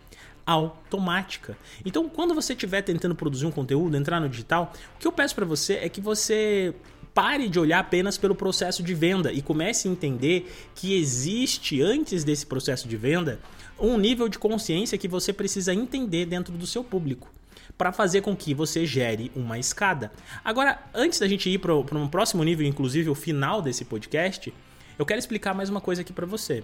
automática. 0.46 1.58
Então, 1.84 2.08
quando 2.08 2.36
você 2.36 2.54
estiver 2.54 2.82
tentando 2.82 3.16
produzir 3.16 3.46
um 3.46 3.52
conteúdo, 3.52 3.98
entrar 3.98 4.20
no 4.20 4.30
digital, 4.30 4.72
o 4.96 5.00
que 5.00 5.08
eu 5.08 5.12
peço 5.12 5.34
para 5.34 5.46
você 5.46 5.76
é 5.76 5.90
que 5.90 6.00
você 6.00 6.74
pare 7.14 7.48
de 7.48 7.58
olhar 7.58 7.80
apenas 7.80 8.18
pelo 8.18 8.36
processo 8.36 8.84
de 8.84 8.94
venda 8.94 9.32
e 9.32 9.42
comece 9.42 9.88
a 9.88 9.92
entender 9.92 10.54
que 10.76 10.94
existe 10.96 11.82
antes 11.82 12.24
desse 12.24 12.46
processo 12.46 12.88
de 12.88 12.98
venda 12.98 13.40
um 13.80 13.98
nível 13.98 14.28
de 14.28 14.38
consciência 14.38 14.98
que 14.98 15.08
você 15.08 15.32
precisa 15.32 15.74
entender 15.74 16.26
dentro 16.26 16.54
do 16.54 16.68
seu 16.68 16.84
público 16.84 17.32
para 17.78 17.92
fazer 17.92 18.22
com 18.22 18.36
que 18.36 18.54
você 18.54 18.86
gere 18.86 19.32
uma 19.36 19.58
escada. 19.58 20.12
Agora, 20.44 20.82
antes 20.94 21.20
da 21.20 21.28
gente 21.28 21.50
ir 21.50 21.60
para 21.60 21.74
um 21.74 22.08
próximo 22.08 22.44
nível, 22.44 22.66
inclusive 22.68 23.10
o 23.10 23.16
final 23.16 23.62
desse 23.62 23.84
podcast, 23.86 24.54
eu 24.98 25.06
quero 25.06 25.20
explicar 25.20 25.54
mais 25.54 25.70
uma 25.70 25.82
coisa 25.82 26.02
aqui 26.02 26.14
para 26.14 26.26
você. 26.26 26.64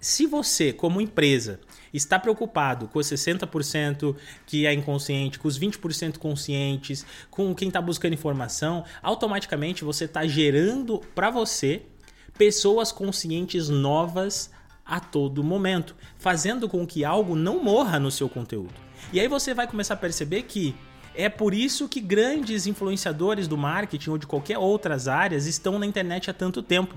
Se 0.00 0.26
você, 0.26 0.72
como 0.72 1.00
empresa, 1.00 1.60
está 1.92 2.18
preocupado 2.18 2.88
com 2.88 2.98
os 2.98 3.06
60% 3.06 4.16
que 4.46 4.66
é 4.66 4.72
inconsciente, 4.72 5.38
com 5.38 5.48
os 5.48 5.58
20% 5.58 6.18
conscientes, 6.18 7.04
com 7.30 7.54
quem 7.54 7.68
está 7.68 7.80
buscando 7.80 8.14
informação, 8.14 8.84
automaticamente 9.02 9.84
você 9.84 10.04
está 10.04 10.26
gerando 10.26 11.00
para 11.14 11.30
você 11.30 11.82
pessoas 12.36 12.90
conscientes 12.90 13.68
novas 13.68 14.50
a 14.84 14.98
todo 14.98 15.44
momento, 15.44 15.94
fazendo 16.18 16.68
com 16.68 16.86
que 16.86 17.04
algo 17.04 17.36
não 17.36 17.62
morra 17.62 17.98
no 17.98 18.10
seu 18.10 18.28
conteúdo. 18.28 18.74
E 19.12 19.20
aí 19.20 19.28
você 19.28 19.54
vai 19.54 19.66
começar 19.66 19.94
a 19.94 19.96
perceber 19.96 20.42
que 20.42 20.74
é 21.14 21.28
por 21.28 21.52
isso 21.52 21.88
que 21.88 22.00
grandes 22.00 22.66
influenciadores 22.66 23.46
do 23.46 23.56
marketing 23.56 24.10
ou 24.10 24.18
de 24.18 24.26
qualquer 24.26 24.58
outras 24.58 25.08
áreas 25.08 25.46
estão 25.46 25.78
na 25.78 25.86
internet 25.86 26.30
há 26.30 26.34
tanto 26.34 26.62
tempo. 26.62 26.96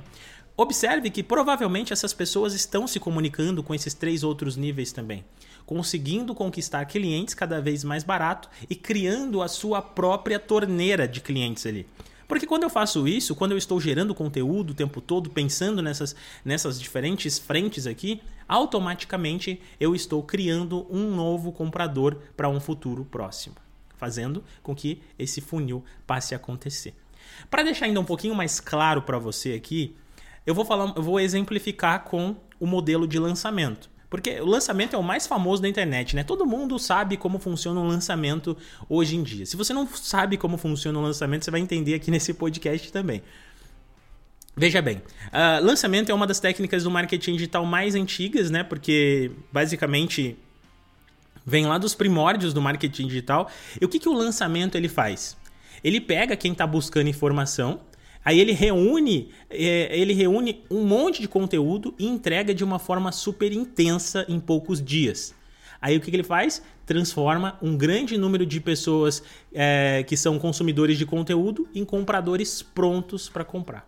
Observe 0.57 1.09
que 1.09 1.21
provavelmente 1.21 1.91
essas 1.91 2.13
pessoas 2.13 2.53
estão 2.53 2.87
se 2.87 2.97
comunicando 2.97 3.61
com 3.61 3.75
esses 3.75 3.93
três 3.93 4.23
outros 4.23 4.55
níveis 4.55 4.93
também, 4.93 5.25
conseguindo 5.65 6.33
conquistar 6.33 6.85
clientes 6.85 7.33
cada 7.33 7.59
vez 7.59 7.83
mais 7.83 8.05
barato 8.05 8.49
e 8.69 8.73
criando 8.73 9.41
a 9.41 9.49
sua 9.49 9.81
própria 9.81 10.39
torneira 10.39 11.09
de 11.09 11.19
clientes 11.19 11.65
ali. 11.65 11.85
Porque 12.25 12.47
quando 12.47 12.63
eu 12.63 12.69
faço 12.69 13.05
isso, 13.05 13.35
quando 13.35 13.51
eu 13.51 13.57
estou 13.57 13.81
gerando 13.81 14.15
conteúdo 14.15 14.69
o 14.71 14.73
tempo 14.73 15.01
todo, 15.01 15.29
pensando 15.29 15.81
nessas, 15.81 16.15
nessas 16.43 16.79
diferentes 16.79 17.37
frentes 17.37 17.85
aqui, 17.85 18.21
automaticamente 18.47 19.61
eu 19.77 19.93
estou 19.93 20.23
criando 20.23 20.87
um 20.89 21.13
novo 21.13 21.51
comprador 21.51 22.17
para 22.35 22.47
um 22.47 22.61
futuro 22.61 23.03
próximo, 23.03 23.55
fazendo 23.97 24.41
com 24.63 24.73
que 24.73 25.01
esse 25.19 25.41
funil 25.41 25.83
passe 26.07 26.33
a 26.33 26.37
acontecer. 26.37 26.95
Para 27.49 27.63
deixar 27.63 27.87
ainda 27.87 27.99
um 27.99 28.05
pouquinho 28.05 28.33
mais 28.33 28.61
claro 28.61 29.01
para 29.01 29.19
você 29.19 29.51
aqui, 29.53 29.95
eu 30.45 30.53
vou 30.53 30.65
falar, 30.65 30.93
eu 30.95 31.01
vou 31.01 31.19
exemplificar 31.19 32.03
com 32.03 32.35
o 32.59 32.65
modelo 32.65 33.07
de 33.07 33.19
lançamento. 33.19 33.89
Porque 34.09 34.39
o 34.39 34.45
lançamento 34.45 34.95
é 34.95 34.99
o 34.99 35.03
mais 35.03 35.27
famoso 35.27 35.61
da 35.61 35.67
internet, 35.67 36.15
né? 36.15 36.23
Todo 36.23 36.45
mundo 36.45 36.77
sabe 36.79 37.17
como 37.17 37.39
funciona 37.39 37.79
um 37.79 37.87
lançamento 37.87 38.55
hoje 38.87 39.15
em 39.15 39.23
dia. 39.23 39.45
Se 39.45 39.57
você 39.57 39.73
não 39.73 39.87
sabe 39.87 40.37
como 40.37 40.57
funciona 40.57 40.97
um 40.97 41.01
lançamento, 41.01 41.43
você 41.43 41.51
vai 41.51 41.59
entender 41.59 41.95
aqui 41.95 42.11
nesse 42.11 42.33
podcast 42.33 42.91
também. 42.91 43.21
Veja 44.55 44.81
bem, 44.81 44.97
uh, 44.97 45.65
lançamento 45.65 46.09
é 46.09 46.13
uma 46.13 46.25
das 46.25 46.39
técnicas 46.39 46.83
do 46.83 46.91
marketing 46.91 47.33
digital 47.33 47.65
mais 47.65 47.93
antigas, 47.93 48.49
né? 48.49 48.63
Porque 48.63 49.31
basicamente 49.51 50.37
vem 51.45 51.65
lá 51.65 51.77
dos 51.77 51.93
primórdios 51.93 52.53
do 52.53 52.61
marketing 52.61 53.07
digital. 53.07 53.49
E 53.81 53.83
o 53.83 53.89
que, 53.89 53.99
que 53.99 54.07
o 54.07 54.13
lançamento 54.13 54.75
ele 54.75 54.87
faz? 54.87 55.35
Ele 55.83 55.99
pega 55.99 56.37
quem 56.37 56.53
está 56.53 56.65
buscando 56.65 57.09
informação, 57.09 57.81
aí 58.25 58.39
ele 58.39 58.51
reúne, 58.51 59.29
é, 59.49 59.97
ele 59.97 60.13
reúne 60.13 60.63
um 60.69 60.83
monte 60.83 61.21
de 61.21 61.27
conteúdo 61.27 61.93
e 61.97 62.07
entrega 62.07 62.55
de 62.55 62.63
uma 62.63 62.79
forma 62.79 63.11
super 63.11 63.53
intensa 63.53 64.25
em 64.27 64.39
poucos 64.39 64.83
dias. 64.83 65.35
Aí 65.79 65.95
o 65.95 66.01
que, 66.01 66.09
ele 66.09 66.23
faz? 66.23 66.63
Transforma 66.87 67.59
um 67.61 67.77
grande 67.77 68.17
número 68.17 68.43
de 68.43 68.59
pessoas 68.59 69.21
é, 69.53 70.03
que 70.07 70.17
são 70.17 70.39
consumidores 70.39 70.97
de 70.97 71.05
conteúdo 71.05 71.67
em 71.75 71.85
compradores 71.85 72.63
prontos 72.63 73.29
para 73.29 73.45
comprar. 73.45 73.87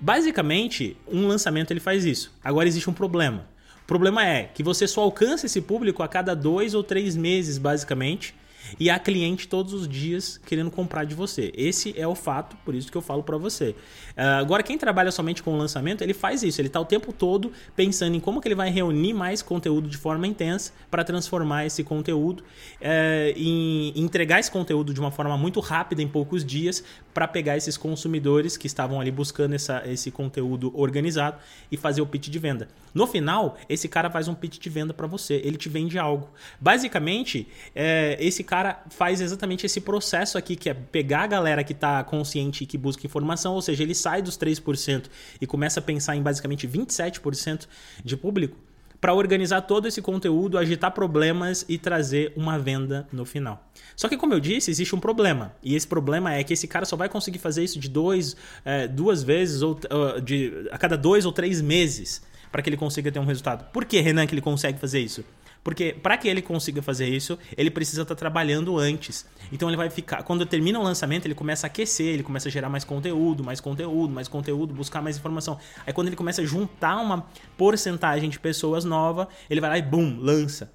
Basicamente, 0.00 0.96
um 1.06 1.28
lançamento 1.28 1.70
ele 1.70 1.78
faz 1.78 2.04
isso. 2.04 2.32
Agora 2.42 2.66
existe 2.66 2.90
um 2.90 2.92
problema. 2.92 3.46
O 3.84 3.86
problema 3.86 4.26
é 4.26 4.44
que 4.44 4.62
você 4.62 4.88
só 4.88 5.02
alcança 5.02 5.46
esse 5.46 5.60
público 5.60 6.02
a 6.02 6.08
cada 6.08 6.34
dois 6.34 6.74
ou 6.74 6.82
três 6.82 7.16
meses, 7.16 7.58
basicamente 7.58 8.34
e 8.78 8.90
há 8.90 8.98
cliente 8.98 9.48
todos 9.48 9.72
os 9.72 9.88
dias 9.88 10.40
querendo 10.46 10.70
comprar 10.70 11.04
de 11.04 11.14
você. 11.14 11.52
Esse 11.54 11.94
é 11.98 12.06
o 12.06 12.14
fato, 12.14 12.56
por 12.64 12.74
isso 12.74 12.90
que 12.90 12.96
eu 12.96 13.02
falo 13.02 13.22
para 13.22 13.36
você. 13.36 13.70
Uh, 14.16 14.40
agora, 14.40 14.62
quem 14.62 14.76
trabalha 14.76 15.10
somente 15.10 15.42
com 15.42 15.56
lançamento, 15.56 16.02
ele 16.02 16.14
faz 16.14 16.42
isso. 16.42 16.60
Ele 16.60 16.68
está 16.68 16.80
o 16.80 16.84
tempo 16.84 17.12
todo 17.12 17.52
pensando 17.76 18.16
em 18.16 18.20
como 18.20 18.40
que 18.40 18.48
ele 18.48 18.54
vai 18.54 18.70
reunir 18.70 19.12
mais 19.12 19.42
conteúdo 19.42 19.88
de 19.88 19.96
forma 19.96 20.26
intensa 20.26 20.72
para 20.90 21.04
transformar 21.04 21.66
esse 21.66 21.84
conteúdo 21.84 22.40
uh, 22.40 23.32
em 23.36 23.92
entregar 23.96 24.40
esse 24.40 24.50
conteúdo 24.50 24.92
de 24.92 25.00
uma 25.00 25.10
forma 25.10 25.36
muito 25.36 25.60
rápida 25.60 26.02
em 26.02 26.08
poucos 26.08 26.44
dias 26.44 26.82
para 27.14 27.28
pegar 27.28 27.56
esses 27.56 27.76
consumidores 27.76 28.56
que 28.56 28.66
estavam 28.66 29.00
ali 29.00 29.10
buscando 29.10 29.54
essa, 29.54 29.82
esse 29.86 30.10
conteúdo 30.10 30.72
organizado 30.74 31.38
e 31.70 31.76
fazer 31.76 32.00
o 32.00 32.06
pitch 32.06 32.28
de 32.28 32.38
venda. 32.38 32.68
No 32.94 33.06
final, 33.06 33.56
esse 33.68 33.88
cara 33.88 34.10
faz 34.10 34.28
um 34.28 34.34
pitch 34.34 34.58
de 34.58 34.68
venda 34.68 34.92
para 34.92 35.06
você. 35.06 35.34
Ele 35.44 35.56
te 35.56 35.68
vende 35.68 35.98
algo. 35.98 36.28
Basicamente, 36.60 37.46
é, 37.74 38.16
esse 38.20 38.42
cara 38.42 38.57
cara 38.58 38.82
faz 38.88 39.20
exatamente 39.20 39.64
esse 39.64 39.80
processo 39.80 40.36
aqui, 40.36 40.56
que 40.56 40.68
é 40.68 40.74
pegar 40.74 41.22
a 41.22 41.26
galera 41.28 41.62
que 41.62 41.72
está 41.72 42.02
consciente 42.02 42.64
e 42.64 42.66
que 42.66 42.76
busca 42.76 43.06
informação, 43.06 43.54
ou 43.54 43.62
seja, 43.62 43.84
ele 43.84 43.94
sai 43.94 44.20
dos 44.20 44.36
3% 44.36 45.04
e 45.40 45.46
começa 45.46 45.78
a 45.78 45.82
pensar 45.82 46.16
em 46.16 46.22
basicamente 46.22 46.66
27% 46.66 47.68
de 48.04 48.16
público 48.16 48.56
para 49.00 49.14
organizar 49.14 49.60
todo 49.60 49.86
esse 49.86 50.02
conteúdo, 50.02 50.58
agitar 50.58 50.90
problemas 50.90 51.64
e 51.68 51.78
trazer 51.78 52.32
uma 52.34 52.58
venda 52.58 53.06
no 53.12 53.24
final. 53.24 53.64
Só 53.94 54.08
que, 54.08 54.16
como 54.16 54.34
eu 54.34 54.40
disse, 54.40 54.72
existe 54.72 54.92
um 54.92 54.98
problema. 54.98 55.54
E 55.62 55.76
esse 55.76 55.86
problema 55.86 56.34
é 56.34 56.42
que 56.42 56.52
esse 56.52 56.66
cara 56.66 56.84
só 56.84 56.96
vai 56.96 57.08
conseguir 57.08 57.38
fazer 57.38 57.62
isso 57.62 57.78
de 57.78 57.88
dois, 57.88 58.36
é, 58.64 58.88
duas 58.88 59.22
vezes, 59.22 59.62
ou 59.62 59.78
de, 60.24 60.68
a 60.72 60.78
cada 60.78 60.96
dois 60.96 61.24
ou 61.24 61.30
três 61.30 61.60
meses, 61.60 62.20
para 62.50 62.60
que 62.60 62.68
ele 62.68 62.76
consiga 62.76 63.12
ter 63.12 63.20
um 63.20 63.24
resultado. 63.24 63.70
Por 63.70 63.84
que, 63.84 64.00
Renan, 64.00 64.26
que 64.26 64.34
ele 64.34 64.40
consegue 64.40 64.80
fazer 64.80 64.98
isso? 64.98 65.24
Porque 65.62 65.92
para 65.92 66.16
que 66.16 66.28
ele 66.28 66.40
consiga 66.40 66.80
fazer 66.80 67.08
isso, 67.08 67.38
ele 67.56 67.70
precisa 67.70 68.02
estar 68.02 68.14
tá 68.14 68.18
trabalhando 68.18 68.78
antes. 68.78 69.26
Então 69.52 69.68
ele 69.68 69.76
vai 69.76 69.90
ficar, 69.90 70.22
quando 70.22 70.46
termina 70.46 70.78
o 70.78 70.82
lançamento, 70.82 71.26
ele 71.26 71.34
começa 71.34 71.66
a 71.66 71.68
aquecer, 71.68 72.06
ele 72.06 72.22
começa 72.22 72.48
a 72.48 72.50
gerar 72.50 72.68
mais 72.68 72.84
conteúdo, 72.84 73.44
mais 73.44 73.60
conteúdo, 73.60 74.12
mais 74.12 74.28
conteúdo, 74.28 74.74
buscar 74.74 75.02
mais 75.02 75.16
informação. 75.16 75.58
Aí 75.86 75.92
quando 75.92 76.08
ele 76.08 76.16
começa 76.16 76.42
a 76.42 76.44
juntar 76.44 76.96
uma 76.98 77.26
porcentagem 77.56 78.30
de 78.30 78.38
pessoas 78.38 78.84
nova, 78.84 79.28
ele 79.50 79.60
vai 79.60 79.70
lá 79.70 79.78
e 79.78 79.82
bum, 79.82 80.18
lança. 80.20 80.70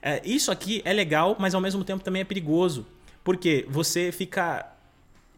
É, 0.00 0.22
isso 0.24 0.50
aqui 0.50 0.80
é 0.84 0.92
legal, 0.92 1.36
mas 1.38 1.54
ao 1.54 1.60
mesmo 1.60 1.84
tempo 1.84 2.04
também 2.04 2.22
é 2.22 2.24
perigoso. 2.24 2.86
Porque 3.24 3.66
você 3.68 4.10
fica 4.12 4.77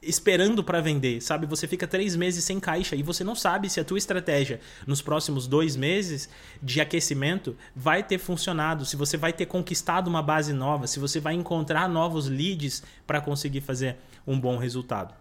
esperando 0.02 0.64
para 0.64 0.80
vender, 0.80 1.20
sabe? 1.20 1.46
Você 1.46 1.66
fica 1.66 1.86
três 1.86 2.16
meses 2.16 2.44
sem 2.44 2.58
caixa 2.58 2.96
e 2.96 3.02
você 3.02 3.22
não 3.22 3.34
sabe 3.34 3.68
se 3.68 3.80
a 3.80 3.84
tua 3.84 3.98
estratégia 3.98 4.60
nos 4.86 5.02
próximos 5.02 5.46
dois 5.46 5.76
meses 5.76 6.28
de 6.62 6.80
aquecimento 6.80 7.56
vai 7.76 8.02
ter 8.02 8.18
funcionado, 8.18 8.86
se 8.86 8.96
você 8.96 9.16
vai 9.16 9.32
ter 9.32 9.46
conquistado 9.46 10.08
uma 10.08 10.22
base 10.22 10.52
nova, 10.52 10.86
se 10.86 10.98
você 10.98 11.20
vai 11.20 11.34
encontrar 11.34 11.88
novos 11.88 12.28
leads 12.28 12.82
para 13.06 13.20
conseguir 13.20 13.60
fazer 13.60 13.96
um 14.26 14.40
bom 14.40 14.56
resultado. 14.56 15.14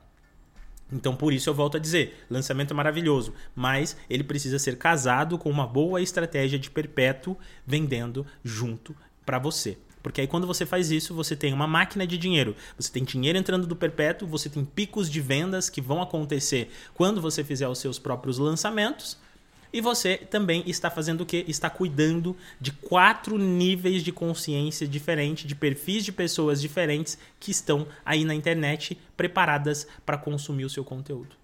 Então, 0.92 1.16
por 1.16 1.32
isso 1.34 1.50
eu 1.50 1.54
volto 1.54 1.78
a 1.78 1.80
dizer, 1.80 2.26
lançamento 2.30 2.72
é 2.72 2.74
maravilhoso, 2.76 3.34
mas 3.56 3.96
ele 4.10 4.24
precisa 4.24 4.58
ser 4.58 4.78
casado 4.78 5.38
com 5.38 5.50
uma 5.50 5.68
boa 5.68 6.02
estratégia 6.02 6.58
de 6.58 6.72
perpétuo 6.72 7.38
vendendo 7.66 8.26
junto 8.44 8.96
para 9.26 9.38
você. 9.38 9.78
Porque 10.10 10.22
aí 10.22 10.28
quando 10.28 10.48
você 10.48 10.66
faz 10.66 10.90
isso, 10.90 11.14
você 11.14 11.36
tem 11.36 11.54
uma 11.54 11.68
máquina 11.68 12.08
de 12.08 12.18
dinheiro. 12.18 12.56
Você 12.76 12.92
tem 12.92 13.04
dinheiro 13.04 13.38
entrando 13.38 13.68
do 13.68 13.76
perpétuo, 13.76 14.28
você 14.28 14.50
tem 14.50 14.66
picos 14.66 15.08
de 15.08 15.22
vendas 15.22 15.70
que 15.70 15.80
vão 15.80 16.02
acontecer 16.02 16.72
quando 16.96 17.22
você 17.22 17.44
fizer 17.44 17.68
os 17.68 17.78
seus 17.78 18.00
próprios 18.00 18.40
lançamentos. 18.40 19.20
E 19.72 19.80
você 19.80 20.18
também 20.18 20.64
está 20.66 20.90
fazendo 20.90 21.22
o 21.22 21.26
quê? 21.28 21.46
Está 21.48 21.70
cuidando 21.70 22.36
de 22.60 22.72
quatro 22.72 23.38
níveis 23.38 24.04
de 24.04 24.12
consciência 24.12 24.88
diferentes, 24.88 25.48
de 25.48 25.54
perfis 25.54 26.04
de 26.04 26.12
pessoas 26.12 26.60
diferentes 26.60 27.16
que 27.40 27.52
estão 27.52 27.86
aí 28.04 28.26
na 28.26 28.34
internet 28.34 28.98
preparadas 29.16 29.86
para 30.04 30.18
consumir 30.18 30.66
o 30.66 30.72
seu 30.72 30.84
conteúdo. 30.84 31.36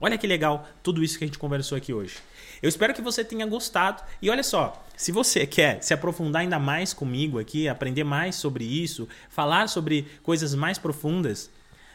Olha 0.00 0.16
que 0.16 0.26
legal 0.26 0.66
tudo 0.82 1.04
isso 1.04 1.18
que 1.18 1.24
a 1.24 1.26
gente 1.26 1.38
conversou 1.38 1.76
aqui 1.76 1.92
hoje. 1.92 2.16
Eu 2.62 2.68
espero 2.68 2.94
que 2.94 3.02
você 3.02 3.22
tenha 3.22 3.44
gostado. 3.44 4.02
E 4.22 4.30
olha 4.30 4.42
só, 4.42 4.82
se 4.96 5.12
você 5.12 5.46
quer 5.46 5.82
se 5.82 5.92
aprofundar 5.92 6.40
ainda 6.40 6.58
mais 6.58 6.94
comigo 6.94 7.38
aqui, 7.38 7.68
aprender 7.68 8.02
mais 8.02 8.34
sobre 8.36 8.64
isso, 8.64 9.06
falar 9.28 9.68
sobre 9.68 10.06
coisas 10.22 10.54
mais 10.54 10.78
profundas, 10.78 11.50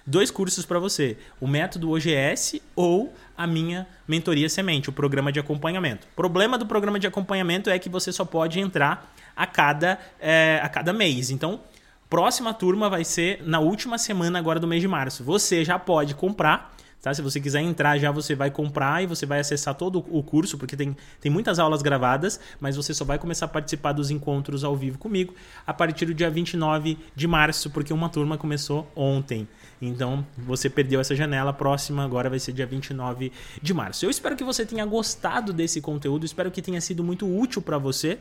dois 0.05 0.29
cursos 0.29 0.67
para 0.67 0.77
você: 0.77 1.17
o 1.41 1.47
método 1.47 1.89
OGS 1.89 2.61
ou 2.75 3.11
a 3.35 3.47
minha 3.47 3.87
mentoria 4.07 4.49
semente, 4.49 4.87
o 4.87 4.93
programa 4.93 5.31
de 5.31 5.39
acompanhamento. 5.39 6.07
O 6.13 6.15
problema 6.15 6.59
do 6.59 6.65
programa 6.67 6.99
de 6.99 7.07
acompanhamento 7.07 7.71
é 7.71 7.79
que 7.79 7.89
você 7.89 8.11
só 8.11 8.23
pode 8.23 8.59
entrar 8.59 9.11
a 9.35 9.47
cada, 9.47 9.99
é, 10.19 10.59
a 10.61 10.69
cada 10.69 10.93
mês. 10.93 11.31
Então, 11.31 11.59
próxima 12.07 12.53
turma 12.53 12.87
vai 12.87 13.03
ser 13.03 13.41
na 13.43 13.59
última 13.59 13.97
semana 13.97 14.37
agora 14.37 14.59
do 14.59 14.67
mês 14.67 14.81
de 14.81 14.87
março. 14.87 15.23
Você 15.23 15.65
já 15.65 15.79
pode 15.79 16.13
comprar 16.13 16.75
Tá? 17.05 17.13
Se 17.13 17.21
você 17.21 17.39
quiser 17.39 17.61
entrar 17.61 17.99
já, 17.99 18.09
você 18.09 18.33
vai 18.33 18.49
comprar 18.49 19.03
e 19.03 19.05
você 19.05 19.27
vai 19.27 19.39
acessar 19.39 19.75
todo 19.75 20.03
o 20.09 20.23
curso, 20.23 20.57
porque 20.57 20.75
tem, 20.75 20.97
tem 21.21 21.31
muitas 21.31 21.59
aulas 21.59 21.83
gravadas, 21.83 22.39
mas 22.59 22.75
você 22.75 22.95
só 22.95 23.05
vai 23.05 23.19
começar 23.19 23.45
a 23.45 23.47
participar 23.47 23.91
dos 23.91 24.09
encontros 24.09 24.63
ao 24.63 24.75
vivo 24.75 24.97
comigo 24.97 25.35
a 25.67 25.71
partir 25.71 26.07
do 26.07 26.15
dia 26.15 26.31
29 26.31 26.97
de 27.15 27.27
março, 27.27 27.69
porque 27.69 27.93
uma 27.93 28.09
turma 28.09 28.39
começou 28.39 28.91
ontem. 28.95 29.47
Então, 29.79 30.25
você 30.35 30.67
perdeu 30.67 30.99
essa 30.99 31.15
janela, 31.15 31.51
a 31.51 31.53
próxima 31.53 32.03
agora 32.03 32.27
vai 32.27 32.39
ser 32.39 32.53
dia 32.53 32.65
29 32.65 33.31
de 33.61 33.71
março. 33.71 34.03
Eu 34.03 34.09
espero 34.09 34.35
que 34.35 34.43
você 34.43 34.65
tenha 34.65 34.83
gostado 34.83 35.53
desse 35.53 35.81
conteúdo, 35.81 36.25
espero 36.25 36.49
que 36.49 36.59
tenha 36.59 36.81
sido 36.81 37.03
muito 37.03 37.27
útil 37.27 37.61
para 37.61 37.77
você. 37.77 38.17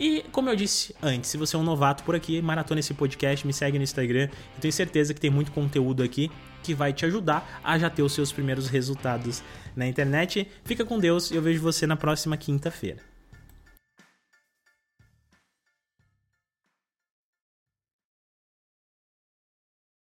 E, 0.00 0.24
como 0.32 0.48
eu 0.48 0.56
disse 0.56 0.96
antes, 1.02 1.28
se 1.28 1.36
você 1.36 1.54
é 1.54 1.58
um 1.58 1.62
novato 1.62 2.02
por 2.02 2.16
aqui, 2.16 2.40
maratona 2.40 2.80
esse 2.80 2.94
podcast, 2.94 3.46
me 3.46 3.52
segue 3.52 3.76
no 3.76 3.84
Instagram. 3.84 4.30
Eu 4.54 4.60
tenho 4.62 4.72
certeza 4.72 5.12
que 5.12 5.20
tem 5.20 5.30
muito 5.30 5.52
conteúdo 5.52 6.02
aqui 6.02 6.30
que 6.62 6.74
vai 6.74 6.92
te 6.92 7.04
ajudar 7.04 7.60
a 7.62 7.78
já 7.78 7.90
ter 7.90 8.02
os 8.02 8.12
seus 8.12 8.32
primeiros 8.32 8.68
resultados 8.68 9.42
na 9.74 9.86
internet. 9.86 10.48
Fica 10.64 10.84
com 10.84 10.98
Deus 10.98 11.30
e 11.30 11.36
eu 11.36 11.42
vejo 11.42 11.60
você 11.60 11.86
na 11.86 11.96
próxima 11.96 12.36
quinta-feira. 12.36 13.11